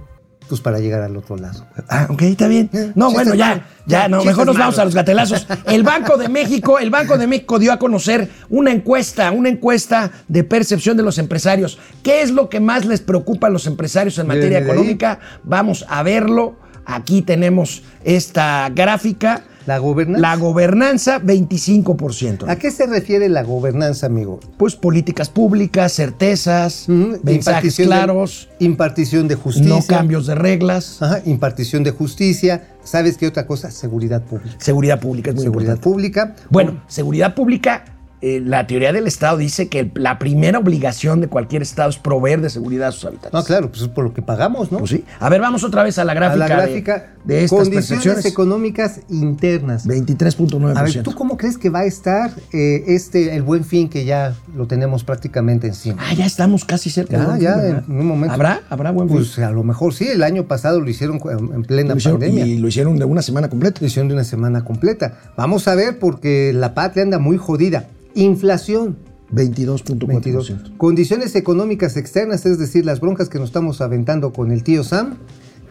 [0.49, 1.65] Pues para llegar al otro lado.
[1.89, 2.69] Ah, ok, está bien.
[2.95, 5.47] No, Chistes bueno, ya, ya, no, mejor nos vamos a los gatelazos.
[5.65, 10.11] El Banco de México, el Banco de México dio a conocer una encuesta, una encuesta
[10.27, 11.79] de percepción de los empresarios.
[12.03, 15.19] ¿Qué es lo que más les preocupa a los empresarios en materia económica?
[15.43, 16.57] Vamos a verlo.
[16.85, 19.43] Aquí tenemos esta gráfica.
[19.65, 20.21] ¿La gobernanza?
[20.21, 22.49] La gobernanza, 25%.
[22.49, 24.39] ¿A qué se refiere la gobernanza, amigo?
[24.57, 29.69] Pues políticas públicas, certezas, mensajes impartición de- claros, impartición de justicia.
[29.69, 32.67] no cambios de reglas, Ajá, impartición de justicia.
[32.83, 33.71] ¿Sabes qué otra cosa?
[33.71, 34.55] Seguridad pública.
[34.59, 35.89] seguridad pública es muy Seguridad importante.
[35.89, 36.35] pública.
[36.49, 37.85] Bueno, seguridad pública,
[38.25, 41.97] eh, la teoría del Estado dice que el- la primera obligación de cualquier Estado es
[41.97, 43.33] proveer de seguridad a sus habitantes.
[43.33, 44.77] No, claro, pues es por lo que pagamos, ¿no?
[44.79, 45.03] Pues sí.
[45.19, 47.13] A ver, vamos otra vez a la A gráfica, la de- gráfica.
[47.25, 48.25] de, estas condiciones percepciones.
[48.25, 49.85] económicas internas.
[49.87, 50.77] 23.9%.
[50.77, 54.05] A ver, ¿tú cómo crees que va a estar eh, este, el buen fin que
[54.05, 56.01] ya lo tenemos prácticamente encima?
[56.05, 57.23] Ah, ya estamos casi cerca.
[57.25, 58.33] Buen ya, en un momento.
[58.33, 58.61] ¿Habrá?
[58.69, 59.17] ¿Habrá buen fin?
[59.17, 61.19] Pues a lo mejor sí, el año pasado lo hicieron
[61.53, 62.45] en plena hicieron- pandemia.
[62.45, 63.79] y lo hicieron de una semana completa.
[63.81, 65.19] Lo hicieron de una semana completa.
[65.35, 67.87] Vamos a ver porque la patria anda muy jodida.
[68.15, 68.97] Inflación.
[69.31, 70.07] 22.4%.
[70.07, 70.53] 22.
[70.77, 75.17] Condiciones económicas externas, es decir, las broncas que nos estamos aventando con el tío Sam,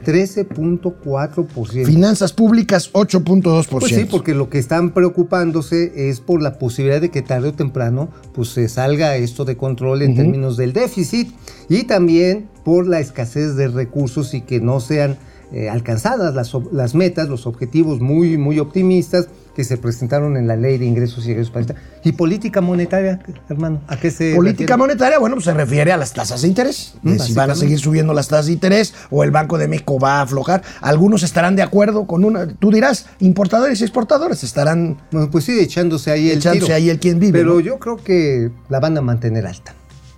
[0.04, 1.86] 13.4%.
[1.86, 3.66] Finanzas públicas, 8.2%.
[3.68, 7.52] Pues sí, porque lo que están preocupándose es por la posibilidad de que tarde o
[7.52, 11.32] temprano pues se salga esto de control en términos del déficit
[11.68, 15.18] y también por la escasez de recursos y que no sean
[15.52, 20.56] eh, alcanzadas las, las metas, los objetivos muy, muy optimistas que se presentaron en la
[20.56, 21.66] ley de ingresos y egresos para
[22.04, 24.76] Y política monetaria, hermano, ¿a qué se Política refiere?
[24.78, 26.94] monetaria, bueno, pues se refiere a las tasas de interés.
[27.02, 29.98] Mm, si van a seguir subiendo las tasas de interés o el Banco de México
[29.98, 30.62] va a aflojar.
[30.80, 32.46] Algunos estarán de acuerdo con una.
[32.48, 34.98] Tú dirás, importadores y exportadores estarán.
[35.10, 36.76] Bueno, pues sí, echándose ahí el Echándose tiro.
[36.76, 37.60] ahí el quien vive, Pero ¿no?
[37.60, 39.74] yo creo que la van a mantener alta.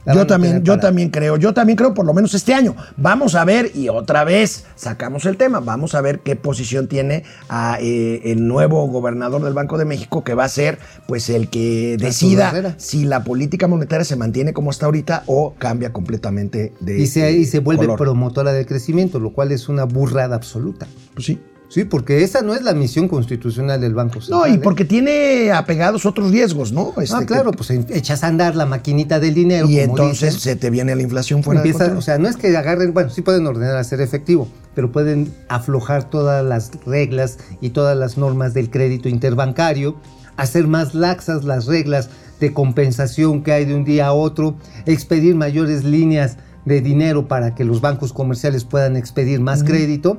[0.06, 2.76] Yo también, yo también creo, yo también creo por lo menos este año.
[2.96, 7.24] Vamos a ver, y otra vez sacamos el tema, vamos a ver qué posición tiene
[7.48, 11.48] a, eh, el nuevo gobernador del Banco de México, que va a ser pues el
[11.48, 16.98] que decida si la política monetaria se mantiene como está ahorita o cambia completamente de
[16.98, 17.98] Y se, y se vuelve color.
[17.98, 20.86] promotora del crecimiento, lo cual es una burrada absoluta.
[21.14, 21.40] Pues sí.
[21.74, 24.40] Sí, porque esa no es la misión constitucional del Banco Central.
[24.42, 24.60] No, y ¿eh?
[24.62, 26.92] porque tiene apegados otros riesgos, ¿no?
[26.98, 29.68] Este, Ah, que- claro, pues echas a andar la maquinita del dinero.
[29.68, 30.40] y como entonces dicen.
[30.52, 31.98] se te viene la inflación fuera de Empieza, control.
[31.98, 35.34] o sea, no es que agarren, bueno, sí pueden ordenar a ser efectivo, pero pueden
[35.48, 39.96] aflojar todas las reglas y todas las normas del crédito interbancario,
[40.36, 42.08] hacer más laxas las reglas
[42.38, 44.54] de compensación que hay de un día a otro,
[44.86, 50.18] expedir mayores líneas de dinero para que los bancos comerciales puedan expedir más crédito.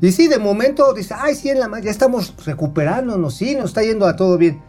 [0.00, 3.82] Y sí, de momento dice, ay, sí, en la, ya estamos recuperándonos, sí, nos está
[3.82, 4.60] yendo a todo bien.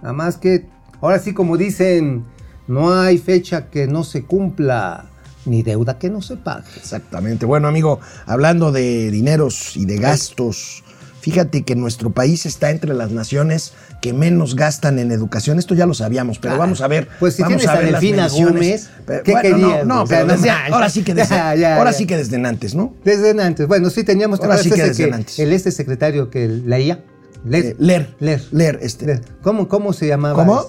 [0.00, 0.66] Nada más que,
[1.00, 2.24] ahora sí, como dicen,
[2.66, 5.06] no hay fecha que no se cumpla,
[5.44, 6.68] ni deuda que no se pague.
[6.76, 7.44] Exactamente.
[7.46, 10.84] Bueno, amigo, hablando de dineros y de gastos,
[11.22, 15.58] fíjate que nuestro país está entre las naciones que menos gastan en educación.
[15.58, 17.08] Esto ya lo sabíamos, pero Ah, vamos a ver.
[17.20, 18.28] pues si vamos tienes a las Delfina.
[18.28, 18.90] Gómez,
[19.24, 21.76] ¿qué bueno, querías, No, no, o sea, pero no ahora sí que desde, Ya, ya,
[21.78, 22.94] ahora sí que desde antes, ¿no?
[23.04, 25.38] Desde antes, bueno, sí teníamos ¿te Ahora sí que desde antes.
[25.38, 27.04] el este secretario que leía.
[27.44, 27.64] Leer.
[27.66, 28.14] Eh, leer.
[28.20, 28.42] Leer.
[28.50, 29.20] Leer, este.
[29.42, 30.44] ¿Cómo, ¿Cómo se llamaba?
[30.44, 30.66] ¿Cómo?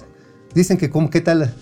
[0.54, 1.52] Dicen que, ¿cómo, ¿qué tal?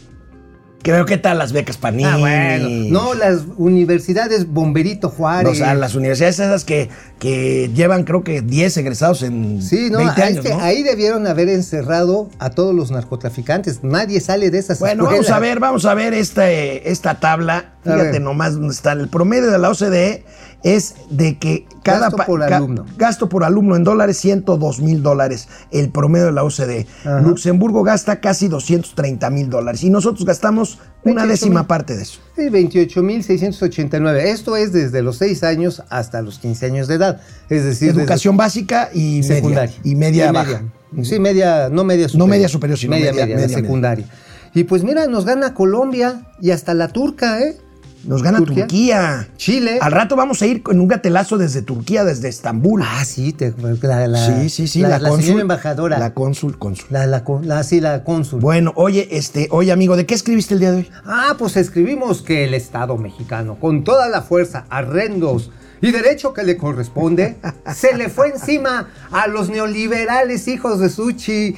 [0.83, 2.05] Creo que tal las becas Panini.
[2.05, 2.69] Ah, bueno.
[2.91, 5.53] No, las universidades Bomberito Juárez.
[5.53, 9.99] O sea, las universidades esas que, que llevan creo que 10 egresados en Sí, no,
[9.99, 10.61] 20 es años, que ¿no?
[10.61, 13.83] ahí debieron haber encerrado a todos los narcotraficantes.
[13.83, 17.73] Nadie sale de esas Bueno, vamos a ver, vamos a ver esta, eh, esta tabla.
[17.85, 18.93] Fíjate nomás dónde está.
[18.93, 20.25] El promedio de la OCDE
[20.65, 22.87] es de que cada Gasto por alumno.
[22.97, 25.49] gasto por alumno en dólares 102 mil dólares.
[25.71, 26.87] El promedio de la OCDE.
[27.01, 27.21] Ajá.
[27.21, 31.29] Luxemburgo gasta casi 230 mil dólares y nosotros gastamos una 28,000.
[31.29, 32.21] décima parte de eso.
[32.37, 34.17] Sí, 28.689.
[34.27, 37.21] Esto es desde los 6 años hasta los 15 años de edad.
[37.49, 39.75] Es decir, Educación básica y secundaria.
[39.79, 39.93] media.
[39.93, 40.63] Y media baja.
[41.03, 42.29] Sí, media, no media superior.
[42.29, 43.49] media superior, sino media.
[43.49, 44.07] secundaria.
[44.55, 47.57] Y pues mira, nos gana Colombia y hasta la turca, ¿eh?
[48.05, 48.67] Nos gana Turquía.
[48.67, 49.29] Turquía.
[49.37, 49.79] Chile.
[49.81, 52.83] Al rato vamos a ir con un gatelazo desde Turquía, desde Estambul.
[52.85, 54.81] Ah, sí, te- la, la- sí, sí, sí.
[54.81, 55.99] La, La, la cónsul, señora embajadora.
[55.99, 56.87] La cónsul, cónsul.
[56.91, 58.41] La, la, con- la- sí, la cónsul.
[58.41, 60.91] Bueno, oye, este, oye, amigo, ¿de qué escribiste el día de hoy?
[61.05, 66.43] Ah, pues escribimos que el Estado mexicano, con toda la fuerza, arrendos y derecho que
[66.43, 67.37] le corresponde,
[67.75, 71.55] se le fue encima a los neoliberales hijos de Suchi,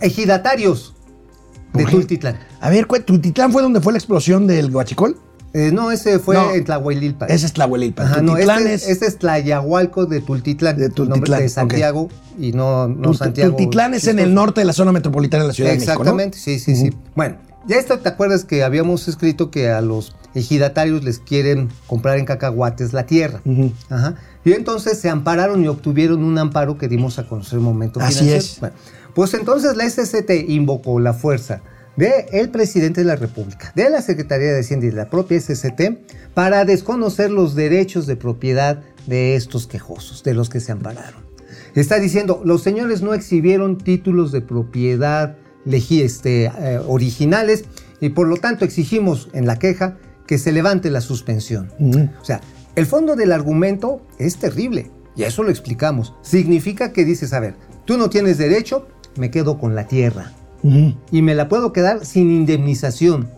[0.00, 0.94] ejidatarios
[1.72, 1.84] de.
[1.86, 2.38] Tultitlán.
[2.60, 5.16] A ver, ¿Tultitlán fue donde fue la explosión del Guachicol?
[5.52, 6.52] Eh, no, ese fue No.
[6.54, 7.30] en Tlahuelilpan.
[7.30, 8.06] Ese es Tlahuelilpan.
[8.06, 8.88] Ajá, no, este, es...
[8.88, 10.76] este es Tlayahualco de Tultitlán.
[10.76, 11.48] De Tultitlán, De.
[11.48, 12.08] Santiago
[12.38, 13.50] y no, no Santiago.
[13.56, 15.76] Tultitlán es en el norte de la zona metropolitana de la Ciudad de.
[15.76, 16.90] Exactamente, sí, sí, sí.
[17.16, 17.36] Bueno,
[17.66, 22.24] ya esto te acuerdas que habíamos escrito que a los ejidatarios les quieren comprar en
[22.24, 23.42] cacahuates la tierra.
[23.88, 24.14] Ajá.
[24.44, 28.20] Y entonces se ampararon y obtuvieron un amparo que dimos a conocer un momento Así
[28.20, 28.38] financiero.
[28.38, 28.60] es.
[28.60, 28.76] Bueno,
[29.14, 31.60] pues entonces la SCT invocó la fuerza
[31.96, 36.34] del presidente de la República, de la Secretaría de Hacienda y de la propia SCT
[36.34, 41.22] para desconocer los derechos de propiedad de estos quejosos, de los que se ampararon.
[41.74, 47.64] Está diciendo, los señores no exhibieron títulos de propiedad este, eh, originales
[48.00, 51.70] y por lo tanto exigimos en la queja que se levante la suspensión.
[52.20, 52.40] O sea,
[52.76, 56.14] el fondo del argumento es terrible y eso lo explicamos.
[56.22, 61.22] Significa que dices, a ver, tú no tienes derecho, me quedo con la tierra y
[61.22, 63.28] me la puedo quedar sin indemnización.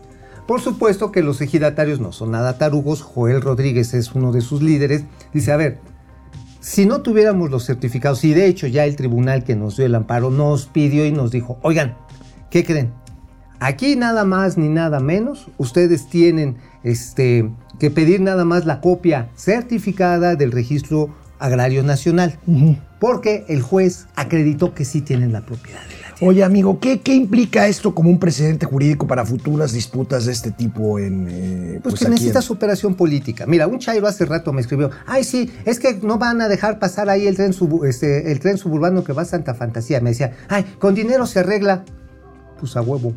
[0.47, 4.61] Por supuesto que los ejidatarios no son nada tarugos, Joel Rodríguez es uno de sus
[4.61, 5.79] líderes, dice, a ver,
[6.59, 9.95] si no tuviéramos los certificados, y de hecho ya el tribunal que nos dio el
[9.95, 11.95] amparo nos pidió y nos dijo, oigan,
[12.49, 12.91] ¿qué creen?
[13.59, 19.29] Aquí nada más ni nada menos, ustedes tienen este, que pedir nada más la copia
[19.35, 21.09] certificada del registro
[21.39, 22.37] agrario nacional,
[22.99, 26.02] porque el juez acreditó que sí tienen la propiedad de.
[26.21, 30.51] Oye, amigo, ¿qué, qué implica esto como un precedente jurídico para futuras disputas de este
[30.51, 31.27] tipo en.
[31.29, 33.45] eh, Pues, pues, que aquí necesitas en- operación política.
[33.45, 36.79] Mira, un chairo hace rato me escribió, ay sí, es que no van a dejar
[36.79, 39.99] pasar ahí el tren, subu- este, el tren suburbano que va a Santa Fantasía.
[40.01, 41.83] Me decía, ay, con dinero se arregla.
[42.59, 43.13] Pues a huevo.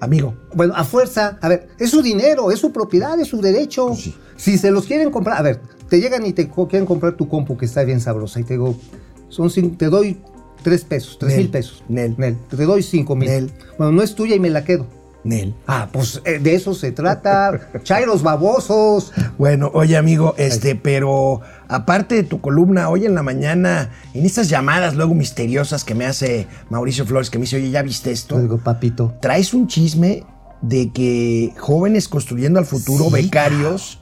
[0.00, 3.94] Amigo, Bueno, a fuerza, a ver, es su dinero, es su propiedad, es su derecho.
[3.96, 4.14] sí.
[4.36, 7.56] Si se los quieren comprar, a ver, te llegan y te quieren comprar tu compu
[7.56, 8.76] que está bien sabrosa y te digo,
[9.28, 10.20] son te doy
[10.62, 11.82] tres pesos, tres Nel, mil pesos.
[11.88, 12.16] Nel.
[12.48, 13.28] Te doy cinco mil.
[13.28, 13.50] Nel.
[13.78, 14.86] Bueno, no es tuya y me la quedo.
[15.24, 15.54] Nel.
[15.66, 17.70] Ah, pues eh, de eso se trata.
[17.82, 19.12] Chairos babosos.
[19.36, 24.48] Bueno, oye, amigo, este, pero aparte de tu columna, hoy en la mañana, en estas
[24.48, 28.38] llamadas luego misteriosas que me hace Mauricio Flores, que me dice, oye, ¿ya viste esto?
[28.40, 29.14] Digo, papito.
[29.20, 30.24] traes un chisme
[30.62, 34.00] de que jóvenes construyendo al futuro, Sí, becarios,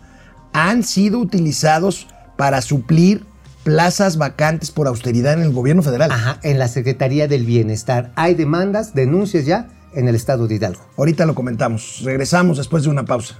[0.52, 3.25] han sido utilizados para suplir
[3.66, 6.12] plazas vacantes por austeridad en el gobierno federal.
[6.12, 8.12] Ajá, en la Secretaría del Bienestar.
[8.14, 10.82] Hay demandas, denuncias ya en el estado de Hidalgo.
[10.96, 12.00] Ahorita lo comentamos.
[12.04, 13.34] Regresamos después de una pausa.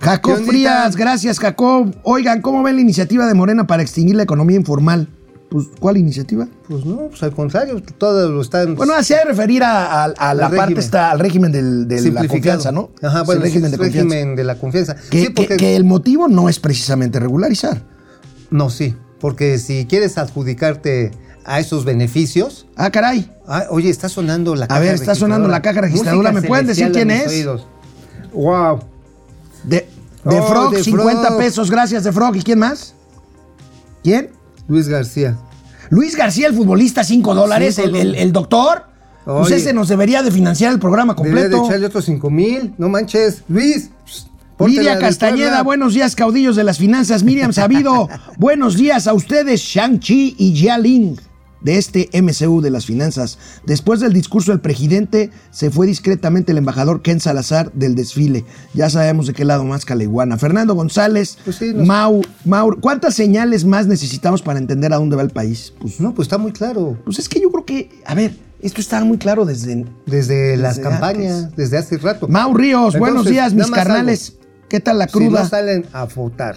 [0.00, 0.36] Jacob.
[0.44, 1.94] Frías, gracias Jacob.
[2.02, 5.08] Oigan, ¿cómo ven la iniciativa de Morena para extinguir la economía informal?
[5.48, 6.46] Pues, ¿cuál iniciativa?
[6.68, 8.74] Pues no, pues al contrario, todo lo están.
[8.74, 10.78] Bueno, hacía referir a, a- a la Al parte régimen.
[10.78, 12.90] esta, al régimen del- de la confianza, ¿no?
[13.02, 14.14] Ajá, bueno, el régimen de confianza.
[14.14, 14.94] régimen de la confianza.
[15.10, 15.56] Que, sí, que- porque.
[15.56, 17.82] que el motivo no es precisamente regularizar.
[18.50, 18.94] No, sí.
[19.24, 21.10] Porque si quieres adjudicarte
[21.46, 22.66] a esos beneficios.
[22.76, 23.32] Ah, caray.
[23.48, 26.30] ah, oye, está sonando la A caja ver, está sonando la caja registradora.
[26.30, 27.46] ¿Me pueden decir quién es?
[28.34, 28.80] Wow.
[29.62, 29.88] De,
[30.24, 31.38] de Oh, Frog, de 50 Frog.
[31.38, 32.36] pesos, gracias de Frog.
[32.36, 32.92] ¿Y quién más?
[34.02, 34.28] ¿Quién?
[34.68, 35.38] Luis García.
[35.88, 37.78] Luis García, el futbolista, 5 dólares.
[37.78, 38.84] El, el- el doctor.
[39.24, 41.66] Pues ese nos debería de financiar el programa Debería de completo.
[41.70, 42.74] echarle otros 5 mil.
[42.76, 43.42] No manches.
[43.48, 43.88] Luis.
[44.58, 47.22] De Castañeda, buenos días, caudillos de las finanzas.
[47.24, 51.16] Miriam Sabido, buenos días a ustedes, Shang-Chi y Jia Ling,
[51.60, 53.38] de este MCU de las finanzas.
[53.66, 58.44] Después del discurso del presidente, se fue discretamente el embajador Ken Salazar del desfile.
[58.74, 60.38] Ya sabemos de qué lado más caliguana.
[60.38, 62.22] Fernando González, Pues sí, nos- Mau,
[62.80, 65.72] ¿cuántas señales más necesitamos para entender a dónde va el país?
[65.80, 66.96] Pues, No, pues está muy claro.
[67.04, 69.84] pues es que yo creo que, a ver, esto estaba muy claro desde...
[70.06, 71.56] Desde, las Desde campañas, antes.
[71.56, 72.28] desde hace rato.
[72.28, 74.36] Mau Ríos, buenos días, mis carnales.
[74.74, 75.42] ¿Qué tal la Si cruda?
[75.44, 76.56] no salen a votar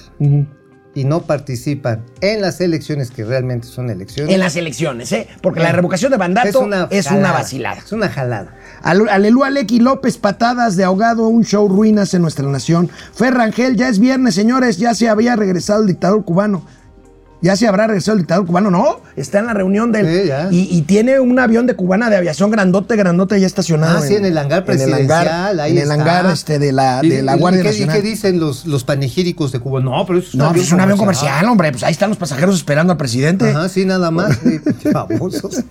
[0.95, 4.33] y no participan en las elecciones que realmente son elecciones.
[4.33, 5.27] En las elecciones, ¿eh?
[5.43, 7.77] Porque la revocación de mandato es una, jalada, vacilada.
[7.77, 8.55] Es una jalada.
[8.81, 12.89] Al- Aleluya Lecky López, patadas de ahogado, un show ruinas en nuestra nación.
[13.13, 16.65] Ferrangel, ya es viernes, señores, ya se había regresado el dictador cubano.
[17.41, 20.07] Ya se habrá regresado el dictador cubano, no, está en la reunión del.
[20.23, 20.47] Sí, ya.
[20.49, 23.99] y, y tiene un avión de cubana de aviación grandote, grandote ya estacionado.
[23.99, 25.59] Ah, sí, en el hangar presidencial.
[25.59, 27.97] ahí en el hangar este, de la, ¿Y- de la Guardia qué, Nacional.
[27.97, 29.81] ¿Y qué dicen los, los panegíricos de Cuba?
[29.81, 31.71] No, pero eso es un no, avión pues es un avión comercial, hombre.
[31.71, 33.49] Pues ahí están los pasajeros esperando al presidente.
[33.51, 34.37] Ajá, sí, nada más.
[34.91, 35.63] famosos.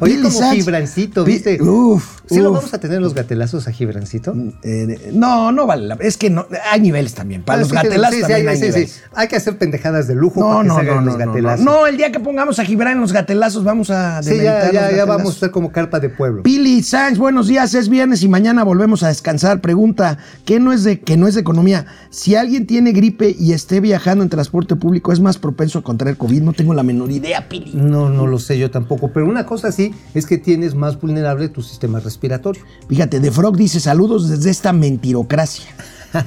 [0.00, 0.54] Oye, Billy como Sanz.
[0.54, 1.62] Gibrancito, ¿viste?
[1.62, 2.56] Uf, ¿Sí lo uf.
[2.56, 4.34] vamos a tener los gatelazos a Gibrancito?
[4.62, 7.42] Eh, no, no vale la Es que no, hay niveles también.
[7.42, 8.68] Para Ah, los sí, gatelazos sí, también hay, hay sí, sí.
[8.70, 9.02] niveles.
[9.14, 11.64] Hay que hacer pendejadas de lujo No, para que no, no, los gatelazos.
[11.64, 11.86] no.
[11.86, 15.30] El día que pongamos a Gibran en los gatelazos, vamos a Sí, ya, ya, vamos
[15.30, 16.42] a estar como carpa de pueblo.
[16.42, 19.60] Pili Sáenz, buenos días, es viernes y mañana volvemos a descansar.
[19.60, 21.86] Pregunta, ¿qué no es de, que no es de economía?
[22.10, 26.16] Si alguien tiene gripe y esté viajando en transporte público, ¿es más propenso a contraer
[26.16, 26.42] COVID?
[26.42, 27.72] No tengo la menor idea, Pili.
[27.74, 31.48] No, no lo sé yo tampoco, pero una cosa sí es que tienes más vulnerable
[31.48, 32.62] tu sistema respiratorio.
[32.88, 35.66] Fíjate, The Frog dice saludos desde esta mentirocracia.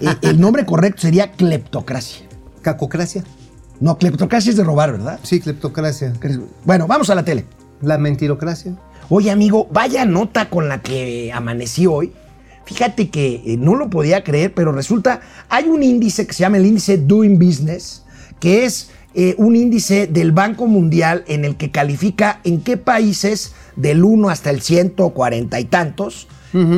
[0.01, 2.25] Eh, el nombre correcto sería cleptocracia.
[2.63, 3.23] Cacocracia.
[3.80, 5.20] No, cleptocracia es de robar, ¿verdad?
[5.24, 6.14] Sí, cleptocracia.
[6.64, 7.46] Bueno, vamos a la tele.
[7.82, 8.76] La mentirocracia.
[9.10, 12.12] Oye, amigo, vaya nota con la que amanecí hoy.
[12.66, 16.58] Fíjate que eh, no lo podía creer, pero resulta, hay un índice que se llama
[16.58, 18.04] el índice Doing Business,
[18.40, 23.54] que es eh, un índice del Banco Mundial en el que califica en qué países
[23.76, 26.28] del 1 hasta el 140 y tantos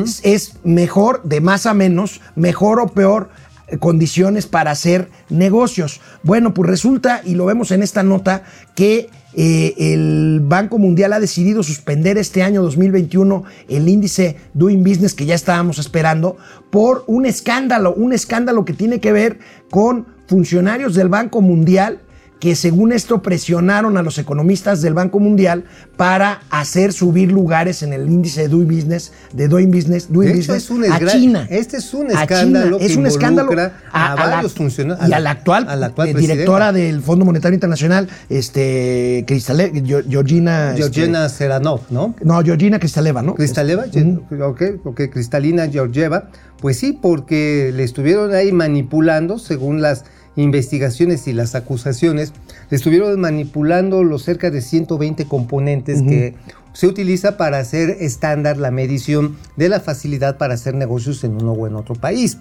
[0.02, 3.30] es- es mejor, de más a menos, mejor o peor
[3.76, 6.00] condiciones para hacer negocios.
[6.22, 8.44] Bueno, pues resulta, y lo vemos en esta nota,
[8.74, 15.14] que eh, el Banco Mundial ha decidido suspender este año 2021 el índice Doing Business
[15.14, 16.38] que ya estábamos esperando
[16.70, 19.38] por un escándalo, un escándalo que tiene que ver
[19.70, 22.00] con funcionarios del Banco Mundial
[22.40, 25.64] que según esto presionaron a los economistas del Banco Mundial
[25.96, 30.38] para hacer subir lugares en el índice de Doing Business, de Doing Business, Doing De
[30.40, 31.46] hecho, Business es un a China.
[31.50, 32.22] este es un A China.
[32.22, 33.50] escándalo que es un escándalo
[33.90, 37.54] a varios funcionarios, y a la- actual, a la actual eh, directora del Fondo Monetario
[37.54, 39.72] Internacional, este Cristale,
[40.08, 42.14] Georgina, este, Georgina Seranov, ¿no?
[42.22, 43.34] no, Georgina Cristaleva, ¿no?
[43.34, 44.24] Cristaleva, Ujú.
[44.44, 46.30] ok, ok, Cristalina Georgieva,
[46.60, 50.04] pues sí, porque le estuvieron ahí manipulando, según las
[50.42, 52.32] investigaciones y las acusaciones,
[52.70, 56.34] estuvieron manipulando los cerca de 120 componentes que
[56.72, 61.52] se utiliza para hacer estándar la medición de la facilidad para hacer negocios en uno
[61.52, 62.38] o en otro país.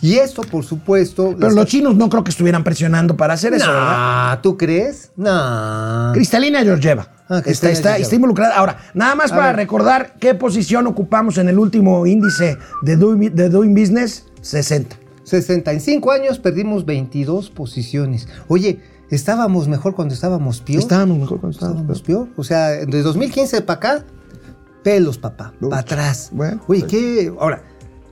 [0.00, 1.34] Y esto, por supuesto...
[1.38, 4.34] Pero los chinos no creo que estuvieran presionando para hacer eso, ¿verdad?
[4.34, 5.12] No, ¿tú crees?
[5.16, 6.10] No.
[6.12, 7.08] Cristalina Georgieva.
[7.28, 8.54] Ah, está, está, está involucrada.
[8.56, 9.56] Ahora, nada más A para ver.
[9.56, 15.03] recordar qué posición ocupamos en el último índice de Doing, de Doing Business, 60.
[15.24, 18.28] 65 años perdimos 22 posiciones.
[18.48, 20.78] Oye, estábamos mejor cuando estábamos peor.
[20.80, 22.28] Estábamos mejor cuando Estábamos peor.
[22.36, 24.04] O sea, de 2015 para acá,
[24.82, 26.28] pelos, papá, para atrás.
[26.32, 26.90] bueno, Oye, pues.
[26.92, 27.32] qué.
[27.38, 27.62] Ahora,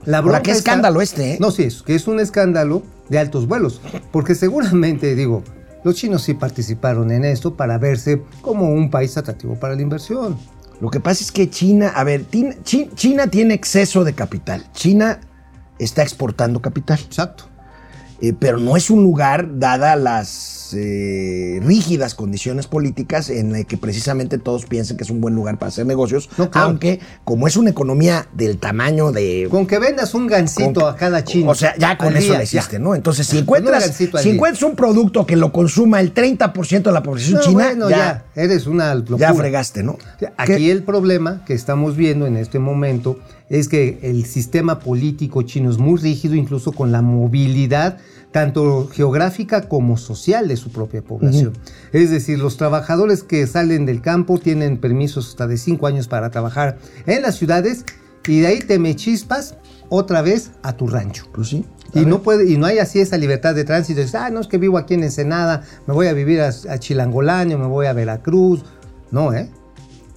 [0.05, 1.37] la Ahora, bronca qué está- escándalo este, ¿eh?
[1.39, 3.79] No, sí, es que es un escándalo de altos vuelos.
[4.11, 5.43] Porque seguramente, digo,
[5.83, 10.37] los chinos sí participaron en esto para verse como un país atractivo para la inversión.
[10.81, 12.25] Lo que pasa es que China, a ver,
[12.63, 14.65] China tiene exceso de capital.
[14.73, 15.19] China
[15.79, 16.99] está exportando capital.
[16.99, 17.45] Exacto.
[18.21, 23.75] Eh, pero no es un lugar, dada las eh, rígidas condiciones políticas, en el que
[23.75, 26.67] precisamente todos piensan que es un buen lugar para hacer negocios, No, claro.
[26.69, 29.47] aunque como es una economía del tamaño de...
[29.51, 31.51] Con que vendas un gancito con- a cada chino.
[31.51, 32.65] O sea, ya con eso día, le ya.
[32.79, 32.95] ¿no?
[32.95, 37.35] Entonces, si encuentras, si encuentras un producto que lo consuma el 30% de la población
[37.35, 39.17] No, china, bueno, ya, ya, eres una locura.
[39.17, 39.97] ya fregaste, ¿no?
[40.37, 40.71] Aquí ¿Qué?
[40.71, 43.19] el problema que estamos viendo en este momento
[43.59, 47.99] es que el sistema político chino es muy rígido, incluso con la movilidad
[48.31, 51.53] tanto geográfica como social de su propia población.
[51.91, 56.31] Es decir, los trabajadores que salen del campo tienen permisos hasta de cinco años para
[56.31, 57.85] trabajar en las ciudades
[58.27, 59.53] y de ahí te me chispas
[59.89, 61.25] otra vez a tu rancho.
[61.31, 61.63] Pues sí.
[61.93, 63.99] Y no, puede, y no hay así esa libertad de tránsito.
[63.99, 66.79] Dices, ah, no es que vivo aquí en Ensenada, me voy a vivir a, a
[66.79, 68.65] Chilangolanio, me voy a Veracruz.
[69.11, 69.47] No, ¿eh?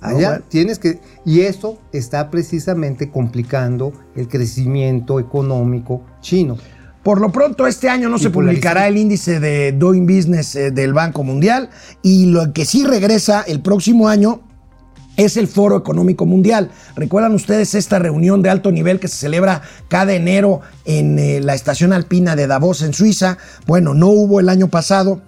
[0.07, 0.45] Allá bueno.
[0.49, 1.01] tienes que...
[1.25, 6.57] Y esto está precisamente complicando el crecimiento económico chino.
[7.03, 10.71] Por lo pronto, este año no Y se publicará el índice de Doing Business eh,
[10.73, 11.71] del Banco Mundial
[12.03, 14.41] y lo que sí regresa el próximo año
[15.17, 16.71] es el Foro Económico Mundial.
[16.95, 21.55] ¿Recuerdan ustedes esta reunión de alto nivel que se celebra cada enero en eh, la
[21.55, 23.39] estación alpina de Davos en Suiza?
[23.67, 25.23] Bueno, no hubo el año pasado.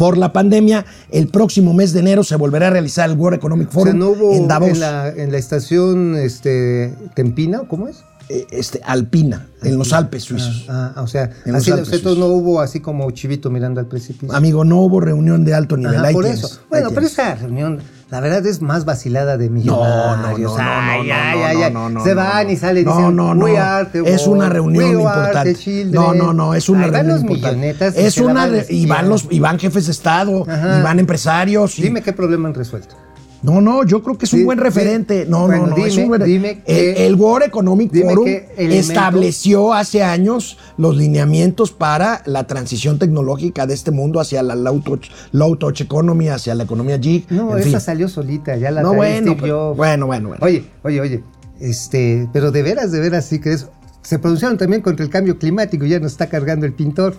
[0.00, 3.68] Por la pandemia, el próximo mes de enero se volverá a realizar el World Economic
[3.68, 8.02] O Forum sea, no hubo en Davos, la, en la estación este, Tempina, ¿cómo es?
[8.30, 10.66] eh, este, alpina, en los Alpes suizos.
[10.68, 12.18] Ah, ah, o sea, En los así, Alpes o entonces suizos.
[12.18, 14.32] no hubo así como chivito mirando al precipicio.
[14.34, 15.96] Amigo, no hubo reunión de alto nivel.
[15.96, 16.60] Ajá, por tienes, eso.
[16.68, 17.80] Bueno, pero esa reunión,
[18.10, 20.56] la verdad es más vacilada de millonarios.
[20.56, 21.72] no, no, Ay, no, ay, no, ay, no, ay.
[21.72, 23.44] no, no, Se van y salen y No, dicen, no, no.
[23.44, 25.54] "We are the Es una reunión importante.
[25.54, 25.92] children".
[25.92, 27.76] No, no, no, es una reunión importante.
[27.96, 31.78] y Es una y van los y van jefes de estado, y van empresarios.
[31.78, 32.96] y- Dime qué problema han resuelto.
[33.42, 34.64] No, no, yo creo que es un Sí, buen sí.
[34.64, 35.24] referente.
[35.26, 39.72] No, Bueno, no, no, es dime, un buen dime el, World Economic Forum elemento- estableció
[39.72, 45.06] hace años los lineamientos para la transición tecnológica de este mundo hacia la low touch,
[45.32, 47.24] low touch economy, hacia la economía gig.
[47.30, 47.80] No, esa fin.
[47.80, 50.44] salió solita, ya la No, bueno, pero- bueno, bueno, bueno.
[50.44, 51.24] Oye, oye, oye,
[51.60, 53.66] este, pero de veras, de veras, sí que es.
[54.02, 57.14] Se pronunciaron también contra el cambio climático, ya nos está cargando el pintor.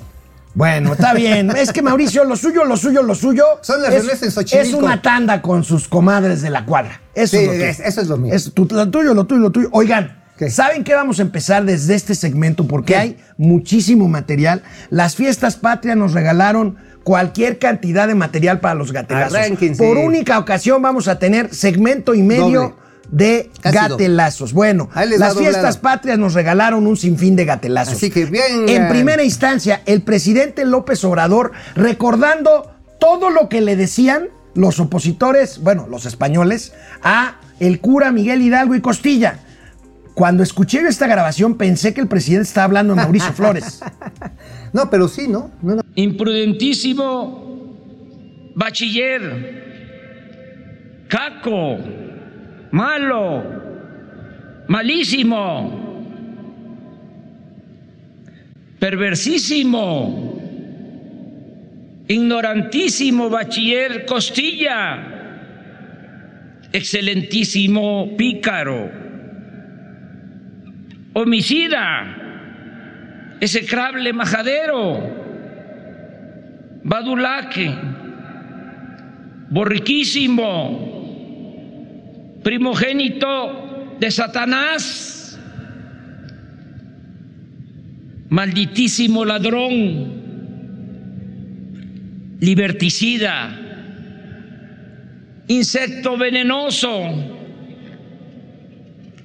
[0.53, 1.49] Bueno, está bien.
[1.51, 3.45] Es que Mauricio, lo suyo, lo suyo, lo suyo.
[3.61, 4.77] Son las es, reuniones en Xochimilco.
[4.77, 6.99] es una tanda con sus comadres de la cuadra.
[7.15, 8.33] Eso Sí, es lo que es- eso es lo mío.
[8.33, 9.69] Es tu- lo tuyo, lo tuyo, lo tuyo.
[9.71, 10.49] Oigan, ¿Qué?
[10.49, 12.67] ¿saben qué vamos a empezar desde este segmento?
[12.67, 12.99] Porque ¿Qué?
[12.99, 14.61] hay muchísimo material.
[14.89, 18.93] Las fiestas patrias nos regalaron cualquier cantidad de material para los.
[18.93, 19.81] Arránquense.
[19.81, 22.61] Por única ocasión vamos a tener segmento y medio.
[22.61, 22.73] Doble.
[23.11, 24.53] De Casi gatelazos.
[24.53, 27.95] Bueno, las fiestas patrias nos regalaron un sinfín de gatelazos.
[27.95, 28.69] Así que vengan.
[28.69, 35.59] En primera instancia, el presidente López Obrador recordando todo lo que le decían los opositores,
[35.61, 39.39] bueno, los españoles, a el cura Miguel Hidalgo y Costilla.
[40.13, 43.81] Cuando escuché yo esta grabación pensé que el presidente estaba hablando de Mauricio Flores.
[44.73, 45.51] No, pero sí, ¿no?
[45.61, 45.81] no, no.
[45.95, 47.75] imprudentísimo
[48.55, 49.63] bachiller,
[51.09, 51.77] caco,
[52.71, 53.43] malo,
[54.67, 55.81] malísimo.
[58.81, 60.41] perversísimo,
[62.07, 64.97] ignorantísimo bachiller Costilla,
[66.73, 68.89] excelentísimo pícaro,
[71.13, 74.97] homicida, execrable majadero,
[76.83, 77.69] badulaque,
[79.51, 80.90] borriquísimo,
[82.43, 85.39] primogénito de Satanás,
[88.29, 90.21] malditísimo ladrón,
[92.39, 93.57] liberticida,
[95.47, 96.89] insecto venenoso,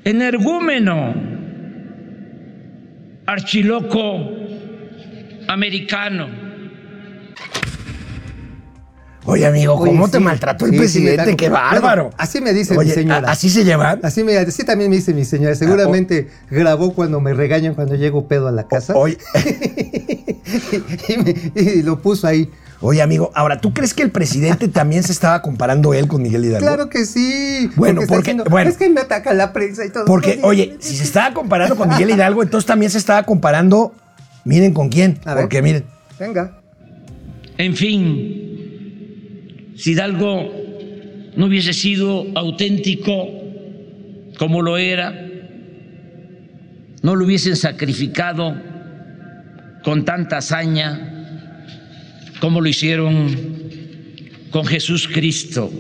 [0.04, 1.14] energúmeno,
[3.26, 4.36] archiloco
[5.48, 6.28] americano.
[9.26, 11.26] Oye, amigo, ¿cómo Oye, te sí, maltrató el sí, sí, presidente?
[11.32, 12.04] me ¡Qué bárbaro!
[12.04, 13.28] Bueno, así me dice mi Oye, señora.
[13.28, 14.00] ¿a- ¿Así se llevan?
[14.04, 15.54] Así, me, así también me dice mi señora.
[15.54, 18.94] Seguramente grabó cuando me regañan cuando llego pedo a la casa.
[18.94, 19.18] Oye,
[21.08, 22.50] y, me- y lo puso ahí.
[22.80, 26.44] oye, amigo, ahora, ¿tú crees que el presidente también se estaba comparando él con Miguel
[26.44, 26.66] Hidalgo?
[26.66, 27.70] Claro que sí.
[27.76, 28.70] Bueno, porque- diciendo, bueno.
[28.70, 30.04] es que me ataca la prensa y todo.
[30.04, 33.92] Porque, oye, si se estaba comparando con Miguel Hidalgo, entonces también se estaba comparando,
[34.44, 35.18] miren con quién.
[35.24, 35.44] A ver.
[35.44, 35.84] Porque miren,
[36.18, 36.60] Venga.
[37.58, 38.65] En fin,
[39.76, 40.52] si Hidalgo
[41.36, 43.28] no hubiese sido auténtico
[44.38, 45.28] como lo era,
[47.02, 48.56] no lo hubiesen sacrificado
[49.82, 51.12] con tanta hazaña
[52.40, 53.34] como lo hicieron
[54.50, 55.70] con Jesús Cristo.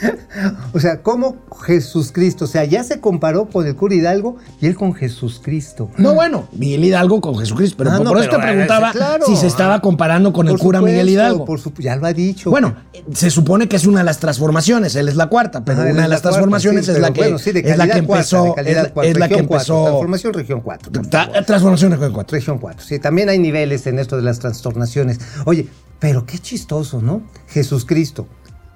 [0.72, 2.44] O sea, ¿cómo Jesús Cristo?
[2.46, 5.90] O sea, ya se comparó con el cura Hidalgo y él con Jesús Cristo.
[5.96, 8.92] no, bueno, Miguel Hidalgo con Jesucristo, pero Ah, por no, eso pero, te preguntaba eh,
[8.92, 9.26] claro.
[9.26, 11.44] si se estaba comparando con el Por cura supuesto, Miguel Hidalgo.
[11.44, 12.50] Por su- ya lo ha dicho.
[12.50, 12.74] Bueno,
[13.12, 16.02] se supone que es una de las transformaciones, él es la cuarta, pero él una
[16.02, 18.02] de las la cuarta, transformaciones sí, es la que bueno, sí, de es la que
[18.02, 20.92] cuarta, empezó, de cuarta, es la que empezó Transformación región 4.
[21.10, 22.36] Ta- transformación región 4.
[22.36, 22.84] Región 4.
[22.86, 25.18] Sí, también hay niveles en esto de las trastornaciones.
[25.44, 25.68] Oye,
[26.00, 27.22] pero qué chistoso, ¿no?
[27.48, 28.26] Jesús Cristo.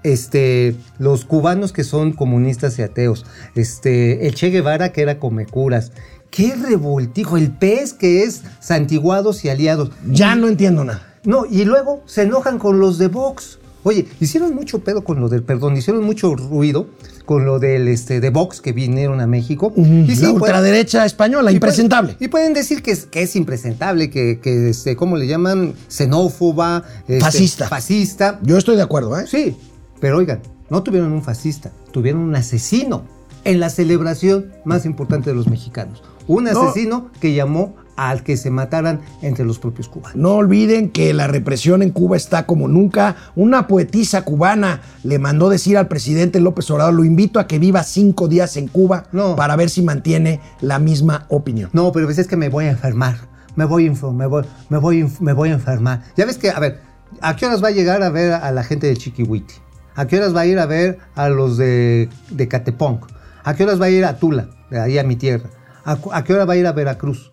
[0.02, 5.92] Este, los cubanos que son comunistas y ateos, este, el Che Guevara que era comecuras,
[6.30, 9.90] qué revoltijo, el pez que es santiguados y aliados.
[10.08, 11.02] Ya no entiendo nada.
[11.24, 13.58] No, y luego se enojan con los de Vox.
[13.84, 16.88] Oye, hicieron mucho pedo con lo del, perdón, hicieron mucho ruido
[17.24, 19.72] con lo del este de Vox que vinieron a México.
[19.76, 22.16] Y sí, la ultraderecha española, y pueden- impresentable.
[22.18, 25.74] Y pueden decir que es, que es impresentable, que, que este, ¿cómo le llaman?
[25.88, 27.68] Xenófoba, este, Fascista.
[27.68, 28.40] Fascista.
[28.42, 29.26] Yo estoy de acuerdo, ¿eh?
[29.26, 29.56] Sí,
[30.00, 30.40] pero oigan,
[30.70, 33.04] no tuvieron un fascista, tuvieron un asesino
[33.44, 36.02] en la celebración más importante de los mexicanos.
[36.26, 36.50] Un No.
[36.62, 40.14] asesino que llamó al que se mataran entre los propios cubanos.
[40.16, 43.16] No olviden que la represión en Cuba está como nunca.
[43.34, 47.82] Una poetisa cubana le mandó decir al presidente López Obrador, lo invito a que viva
[47.82, 49.34] cinco días en Cuba No.
[49.34, 51.70] para ver si mantiene la misma opinión.
[51.72, 53.16] No, pero pues es que me voy a enfermar.
[53.56, 56.02] Me voy, me voy, me voy, me voy a enfermar.
[56.16, 56.80] Ya ves que, a ver,
[57.20, 59.54] ¿a qué horas va a llegar a ver a la gente de Chiquihuiti?
[59.98, 63.00] ¿A qué horas va a ir a ver a los de, de Catepong?
[63.42, 65.50] ¿A qué horas va a ir a Tula, de ahí a mi tierra?
[65.84, 67.32] ¿A, qué hora va a ir a Veracruz?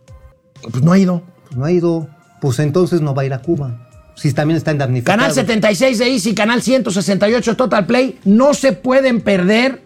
[0.72, 1.22] Pues no ha ido.
[1.46, 2.10] Pues no ha ido.
[2.42, 3.88] Pues entonces no va a ir a Cuba.
[4.16, 5.20] Si también están damnificados.
[5.20, 8.18] Canal 76 de Easy, canal 168 Total Play.
[8.26, 9.84] No se pueden perder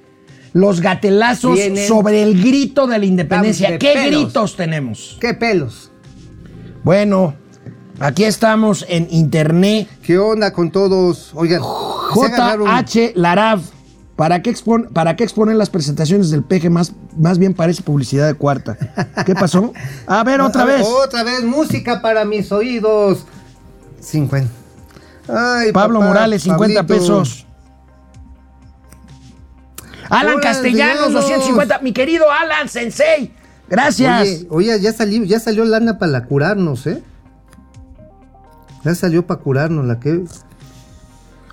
[0.53, 3.71] los gatelazos Vienen- sobre el grito de la independencia.
[3.71, 4.21] de ¿Qué pelos.
[4.23, 5.17] gritos tenemos?
[5.19, 5.91] ¡Qué pelos!
[6.83, 7.33] Bueno,
[7.99, 9.87] aquí estamos en internet.
[10.03, 11.31] ¿Qué onda con todos?
[11.33, 13.61] Oigan, JH Larav.
[14.15, 16.69] ¿Para qué, expon- ¿Para qué exponer las presentaciones del PG?
[16.69, 18.77] Más, más bien parece publicidad de cuarta.
[19.25, 19.71] ¿Qué pasó?
[20.07, 20.85] A ver, otra vez.
[20.85, 23.19] Otra vez, música para mis oídos.
[24.01, 24.51] 50.
[25.29, 26.87] Ay, Pablo papá, Morales, 50 Pablito.
[27.01, 27.45] pesos.
[30.09, 31.13] Alan Castellanos, Castellanos.
[31.13, 31.79] 250.
[31.79, 33.33] Mi querido Alan Sensei.
[33.69, 34.21] Gracias.
[34.21, 37.01] Oye, oye, ya salió, ya salió lana para curarnos, ¿eh?
[38.83, 40.23] Ya salió para curarnos la que.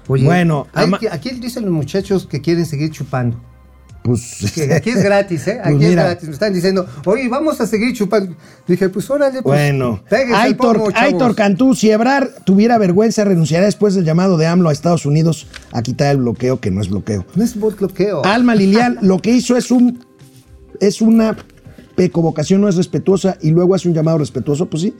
[0.08, 3.40] Oye, Bueno, hay ama- que- aquí dicen los muchachos que quieren seguir chupando.
[4.04, 5.58] pues, Que aquí es gratis, ¿eh?
[5.60, 6.04] Aquí Pues es mira.
[6.04, 6.28] gratis.
[6.28, 8.36] Me están diciendo, oye, vamos a seguir chupando.
[8.68, 9.58] Dije, pues órale, pues.
[9.58, 10.00] Bueno,
[10.32, 10.90] Aitor, pomo.
[10.94, 15.48] Aitor Cantú, si Ebrar tuviera vergüenza, renunciaría después del llamado de AMLO a Estados Unidos
[15.72, 17.26] a quitar el bloqueo, que no es bloqueo.
[17.34, 18.24] No es bloqueo.
[18.24, 20.04] Alma Lilian lo que hizo es un
[20.78, 21.36] es una
[21.96, 24.94] pecovocación, no es respetuosa y luego hace un llamado respetuoso, pues sí.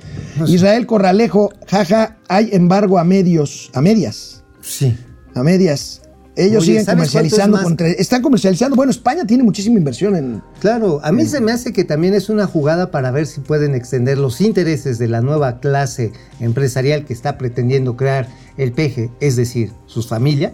[0.48, 4.96] Israel Corralejo, jaja, hay embargo a medios, a medias, Sí.
[5.34, 6.02] a medias.
[6.38, 8.76] Ellos Oye, siguen ¿sabes comercializando, contra- están comercializando.
[8.76, 10.42] Bueno, España tiene muchísima inversión en.
[10.60, 13.74] Claro, a mí se me hace que también es una jugada para ver si pueden
[13.74, 18.28] extender los intereses de la nueva clase empresarial que está pretendiendo crear
[18.58, 20.52] el peje, es decir, su familia,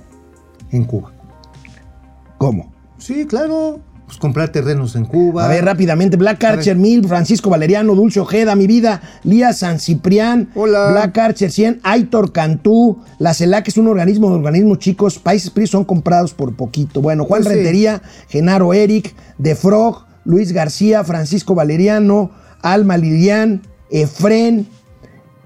[0.71, 1.13] en Cuba.
[2.39, 2.73] ¿Cómo?
[2.99, 3.81] Sí, claro.
[4.15, 5.45] Pues, comprar terrenos en Cuba.
[5.45, 6.17] A ver, rápidamente.
[6.17, 10.91] Black Archer 1000, Francisco Valeriano, Dulce Ojeda, mi vida, Lía San Ciprián, Hola.
[10.93, 15.67] Black Archer 100, Aitor Cantú, la CELAC es un organismo de organismos chicos, Países PRI
[15.67, 17.01] son comprados por poquito.
[17.01, 17.55] Bueno, Juan Pues sí.
[17.57, 22.31] Rentería, Genaro Eric, De Frog, Luis García, Francisco Valeriano,
[22.63, 24.67] Alma Lilian, Efren,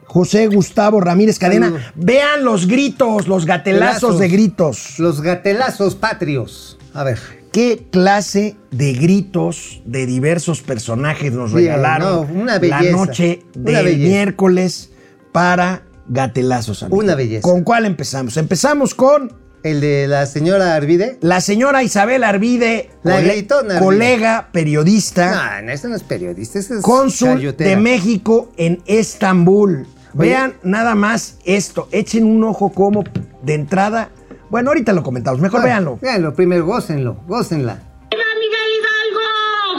[0.06, 1.66] José Gustavo Ramírez Cadena.
[1.66, 1.84] Saludos.
[1.94, 4.18] Vean los gritos, los gatelazos Telazos.
[4.20, 4.98] de gritos.
[4.98, 6.78] Los gatelazos patrios.
[6.94, 7.18] A ver.
[7.56, 13.96] ¿Qué clase de gritos de diversos personajes nos Bien, regalaron no, una la noche del
[13.96, 14.90] miércoles
[15.32, 16.82] para gatelazos?
[16.82, 16.98] amigo?
[16.98, 17.40] Una belleza.
[17.40, 18.36] ¿Con cuál empezamos?
[18.36, 19.32] Empezamos con
[19.62, 21.16] El de la señora Arvide.
[21.22, 23.84] la señora Isabel Arvide, La cole- gritona Arvide.
[23.86, 29.86] colega periodista, No, no, ese no es periodista, ese es cónsul de México en Estambul.
[30.14, 30.28] Oye.
[30.28, 33.02] Vean nada más esto, echen un ojo como
[33.42, 34.10] de entrada.
[34.48, 35.98] Bueno, ahorita lo comentamos, mejor Ah, véanlo.
[36.00, 37.78] Véanlo, primero, gócenlo, gócenla.
[38.10, 39.26] ¡Viva Miguel Hidalgo!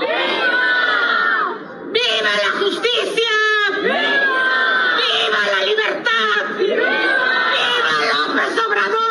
[0.01, 0.65] ¡Viva!
[1.93, 3.32] ¡Viva la justicia!
[3.82, 3.95] ¡Viva!
[4.99, 6.39] ¡Viva la libertad!
[6.59, 6.93] ¡Viva
[8.11, 9.03] López Obrador!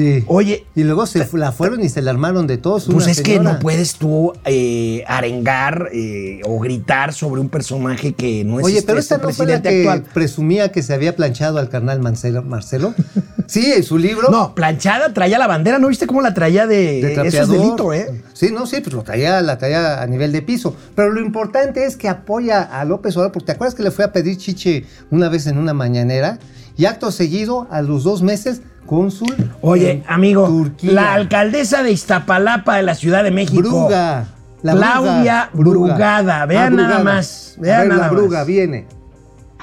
[0.00, 2.86] Y, Oye, y luego se la fueron y se la armaron de todos.
[2.90, 8.44] Pues es que no puedes tú eh, arengar eh, o gritar sobre un personaje que
[8.44, 10.02] no es Oye, este- pero esta no fue la que actual.
[10.14, 12.42] presumía que se había planchado al carnal Marcelo.
[12.42, 12.94] Marcelo.
[13.46, 14.28] Sí, en su libro.
[14.30, 17.92] No, planchada traía la bandera, ¿no viste cómo la traía de, de eso es delito,
[17.92, 18.22] eh?
[18.32, 20.76] Sí, no, sí, pues lo traía, la traía a nivel de piso.
[20.94, 24.04] Pero lo importante es que apoya a López Obrador, porque te acuerdas que le fue
[24.04, 26.38] a pedir chiche una vez en una mañanera
[26.76, 29.34] y acto seguido, a los dos meses, cónsul.
[29.60, 30.92] Oye, en amigo, Turquía.
[30.92, 33.60] la alcaldesa de Iztapalapa de la Ciudad de México.
[33.62, 34.26] Bruga.
[34.62, 35.94] La Claudia Bruga.
[35.94, 36.42] Brugada.
[36.42, 37.04] Ah, Vean nada Brugada.
[37.04, 37.54] más.
[37.56, 38.46] A Vean ver, nada la Bruga más.
[38.46, 38.86] viene.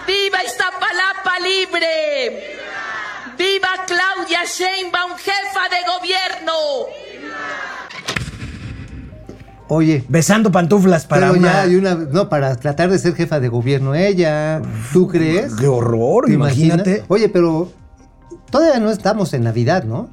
[0.08, 2.56] ¡Viva Iztapalapa libre!
[3.38, 6.54] ¡Viva Claudia Sheinbaum, jefa de gobierno!
[9.70, 11.52] Oye, Besando pantuflas para pero una.
[11.54, 11.96] ya hay una.
[11.96, 14.62] No, para tratar de ser jefa de gobierno ella.
[14.94, 15.54] ¿Tú crees?
[15.56, 17.04] Qué horror, imagínate.
[17.10, 17.70] Oye, pero
[18.50, 20.10] todavía no estamos en Navidad, ¿no?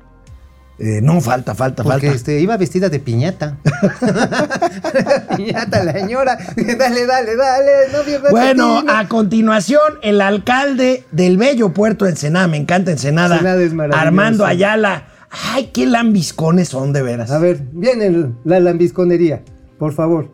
[0.79, 2.17] Eh, no, falta, falta, Porque falta.
[2.17, 3.59] este, iba vestida de piñata.
[5.37, 6.37] piñata la señora.
[6.57, 7.71] dale, dale, dale.
[7.93, 13.63] No Bueno, a continuación, el alcalde del bello puerto de Ensenada, me encanta Ensenada, Ensenada
[13.63, 14.07] es maravilloso.
[14.07, 15.07] Armando Ayala.
[15.53, 17.31] Ay, qué lambiscones son de veras.
[17.31, 19.43] A ver, viene la lambisconería,
[19.79, 20.31] por favor.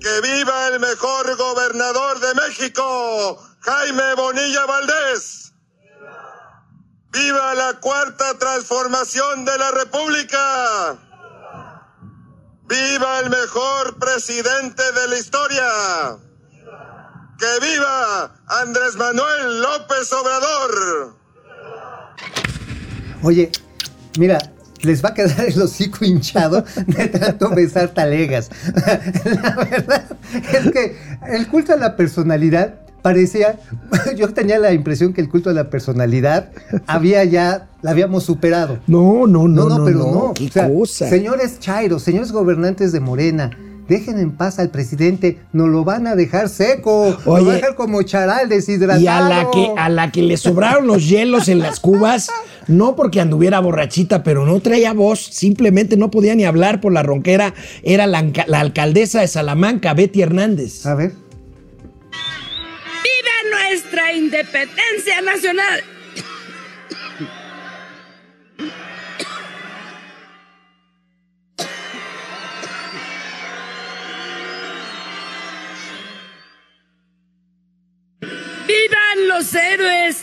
[0.00, 5.41] ¡Que viva el mejor gobernador de México, Jaime Bonilla Valdés!
[7.12, 10.98] ¡Viva la cuarta transformación de la República!
[12.66, 15.68] ¡Viva el mejor presidente de la historia!
[17.38, 21.16] ¡Que viva Andrés Manuel López Obrador!
[23.22, 23.52] Oye,
[24.18, 24.38] mira,
[24.80, 28.48] les va a quedar el hocico hinchado de tanto besar talegas.
[29.24, 30.96] La verdad es que
[31.28, 33.58] el culto a la personalidad parecía,
[34.16, 36.50] yo tenía la impresión que el culto a la personalidad
[36.86, 38.78] había ya, la habíamos superado.
[38.86, 40.34] No, no, no, No, no, no, pero no, no.
[40.34, 41.08] Qué O sea, cosa.
[41.08, 43.50] Señores Chairo, señores gobernantes de Morena,
[43.88, 47.54] dejen en paz al presidente, nos lo van a dejar seco, lo Oye, van a
[47.56, 49.00] dejar como charal deshidratado.
[49.00, 52.28] Y a la que a la que le sobraron los hielos en las cubas,
[52.68, 57.02] no porque anduviera borrachita, pero no traía voz, simplemente no podía ni hablar por la
[57.02, 60.86] ronquera, era la, la alcaldesa de Salamanca, Betty Hernández.
[60.86, 61.21] A ver.
[63.72, 65.82] ¡Viva nuestra independencia nacional!
[78.66, 80.22] ¡Vivan los héroes!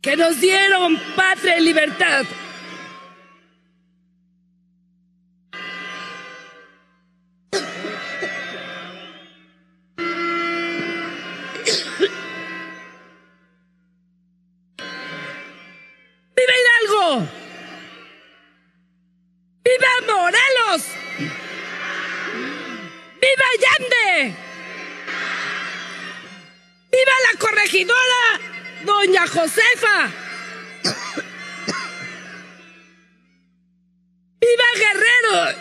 [0.00, 2.24] que nos dieron patria y libertad.
[28.84, 30.10] ¡Doña Josefa!
[34.40, 35.58] ¡Viva Guerrero!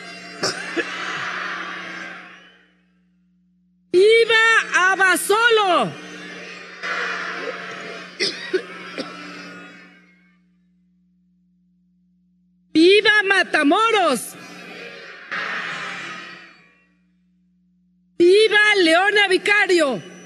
[3.91, 5.91] ¡Viva Abasolo!
[12.73, 14.35] ¡Viva Matamoros!
[18.17, 20.18] ¡Viva Leona Vicario!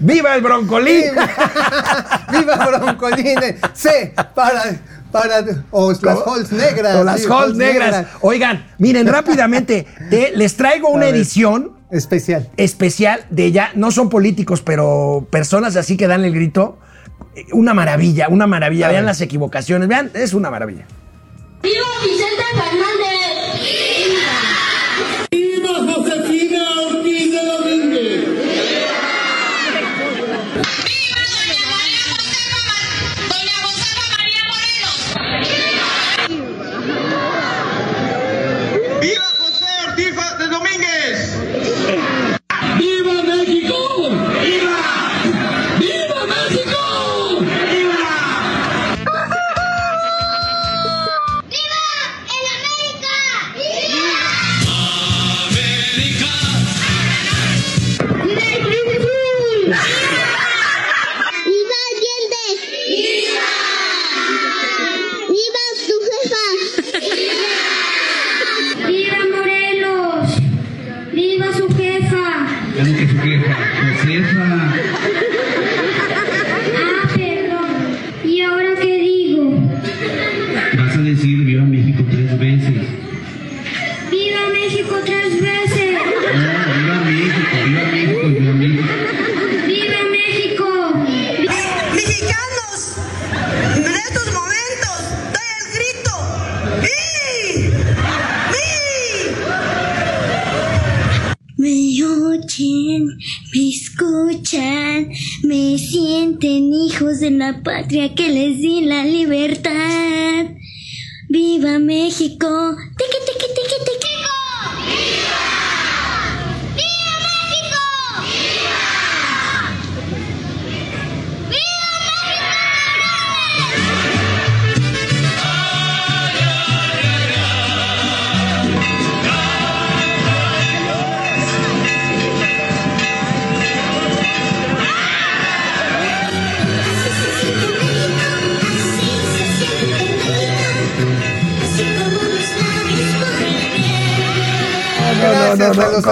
[0.00, 1.04] ¡Viva el broncolín!
[2.32, 3.38] ¡Viva Broncolín!
[3.74, 4.62] C, para,
[5.12, 6.96] para, o las Halls negras.
[6.96, 8.06] O las sí, Halls negras.
[8.20, 12.48] Oigan, miren, rápidamente, te- les traigo una edición Especial.
[12.56, 16.78] especial de ya, no son políticos, pero personas así que dan el grito.
[17.52, 18.86] Una maravilla, una maravilla.
[18.86, 19.10] A Vean ver.
[19.10, 20.86] las equivocaciones, vean, es una maravilla.
[21.62, 21.84] ¡Viva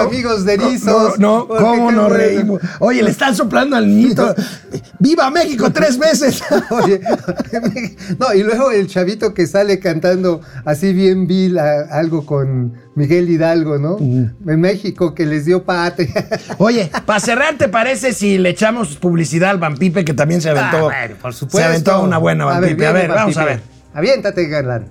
[0.01, 1.19] Amigos de Erizos.
[1.19, 2.61] No, ¿cómo nos reímos?
[2.79, 4.33] Oye, le están soplando al niñito.
[4.99, 6.41] ¡Viva México tres veces!
[6.69, 7.01] Oye,
[8.19, 13.29] no, y luego el chavito que sale cantando así bien vil a- algo con Miguel
[13.29, 13.97] Hidalgo, ¿no?
[13.99, 16.27] En México, que les dio patria.
[16.57, 20.77] Oye, para cerrar, ¿te parece si le echamos publicidad al Vampipe que también se aventó?
[20.89, 21.57] Ah, bueno, por supuesto.
[21.57, 22.85] Se aventó una buena Vampipe.
[22.87, 23.61] A ver, vamos a ver.
[23.93, 24.85] Aviéntate, Galán.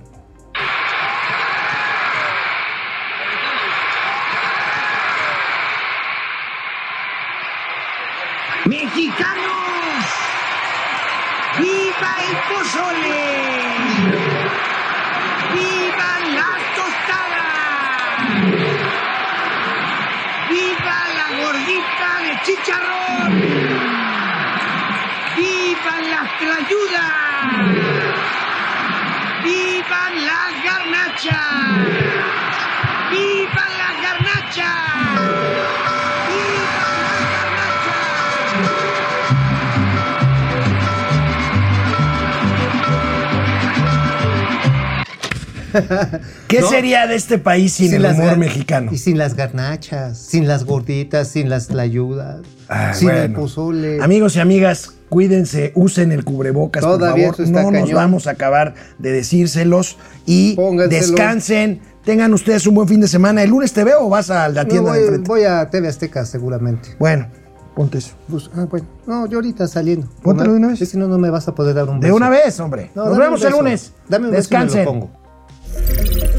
[31.25, 31.75] Garnachas!
[31.75, 31.84] ¡Viva
[46.47, 46.69] ¿Qué No.
[46.69, 48.91] sería de este país sin, el humor mexicano?
[48.93, 53.39] Y sin las garnachas, sin las gorditas, sin las tlayudas, Ah, sin el bueno.
[53.39, 54.01] pozole.
[54.01, 57.73] Amigos y amigas, cuídense, usen el cubrebocas, Todavía por favor.
[57.73, 60.55] No nos vamos a acabar de decírselos y
[60.89, 61.81] descansen.
[62.03, 63.41] Tengan ustedes un buen fin de semana.
[63.43, 65.27] ¿El lunes te veo o vas a la No, tienda de enfrente?
[65.27, 66.89] voy a TV Azteca seguramente.
[66.99, 67.27] Bueno,
[67.75, 68.13] ponte eso.
[68.29, 68.85] Pues, ah, bueno.
[69.07, 70.07] No, yo ahorita saliendo.
[70.21, 70.79] Póntelo de una vez.
[70.87, 72.15] Si no, no me vas a poder dar un De beso.
[72.15, 72.91] una vez, hombre.
[72.93, 73.91] No, Nos vemos el lunes.
[74.07, 74.85] Dame un beso y me lo Descansen.
[74.85, 75.09] pongo.
[75.87, 76.34] Thank you.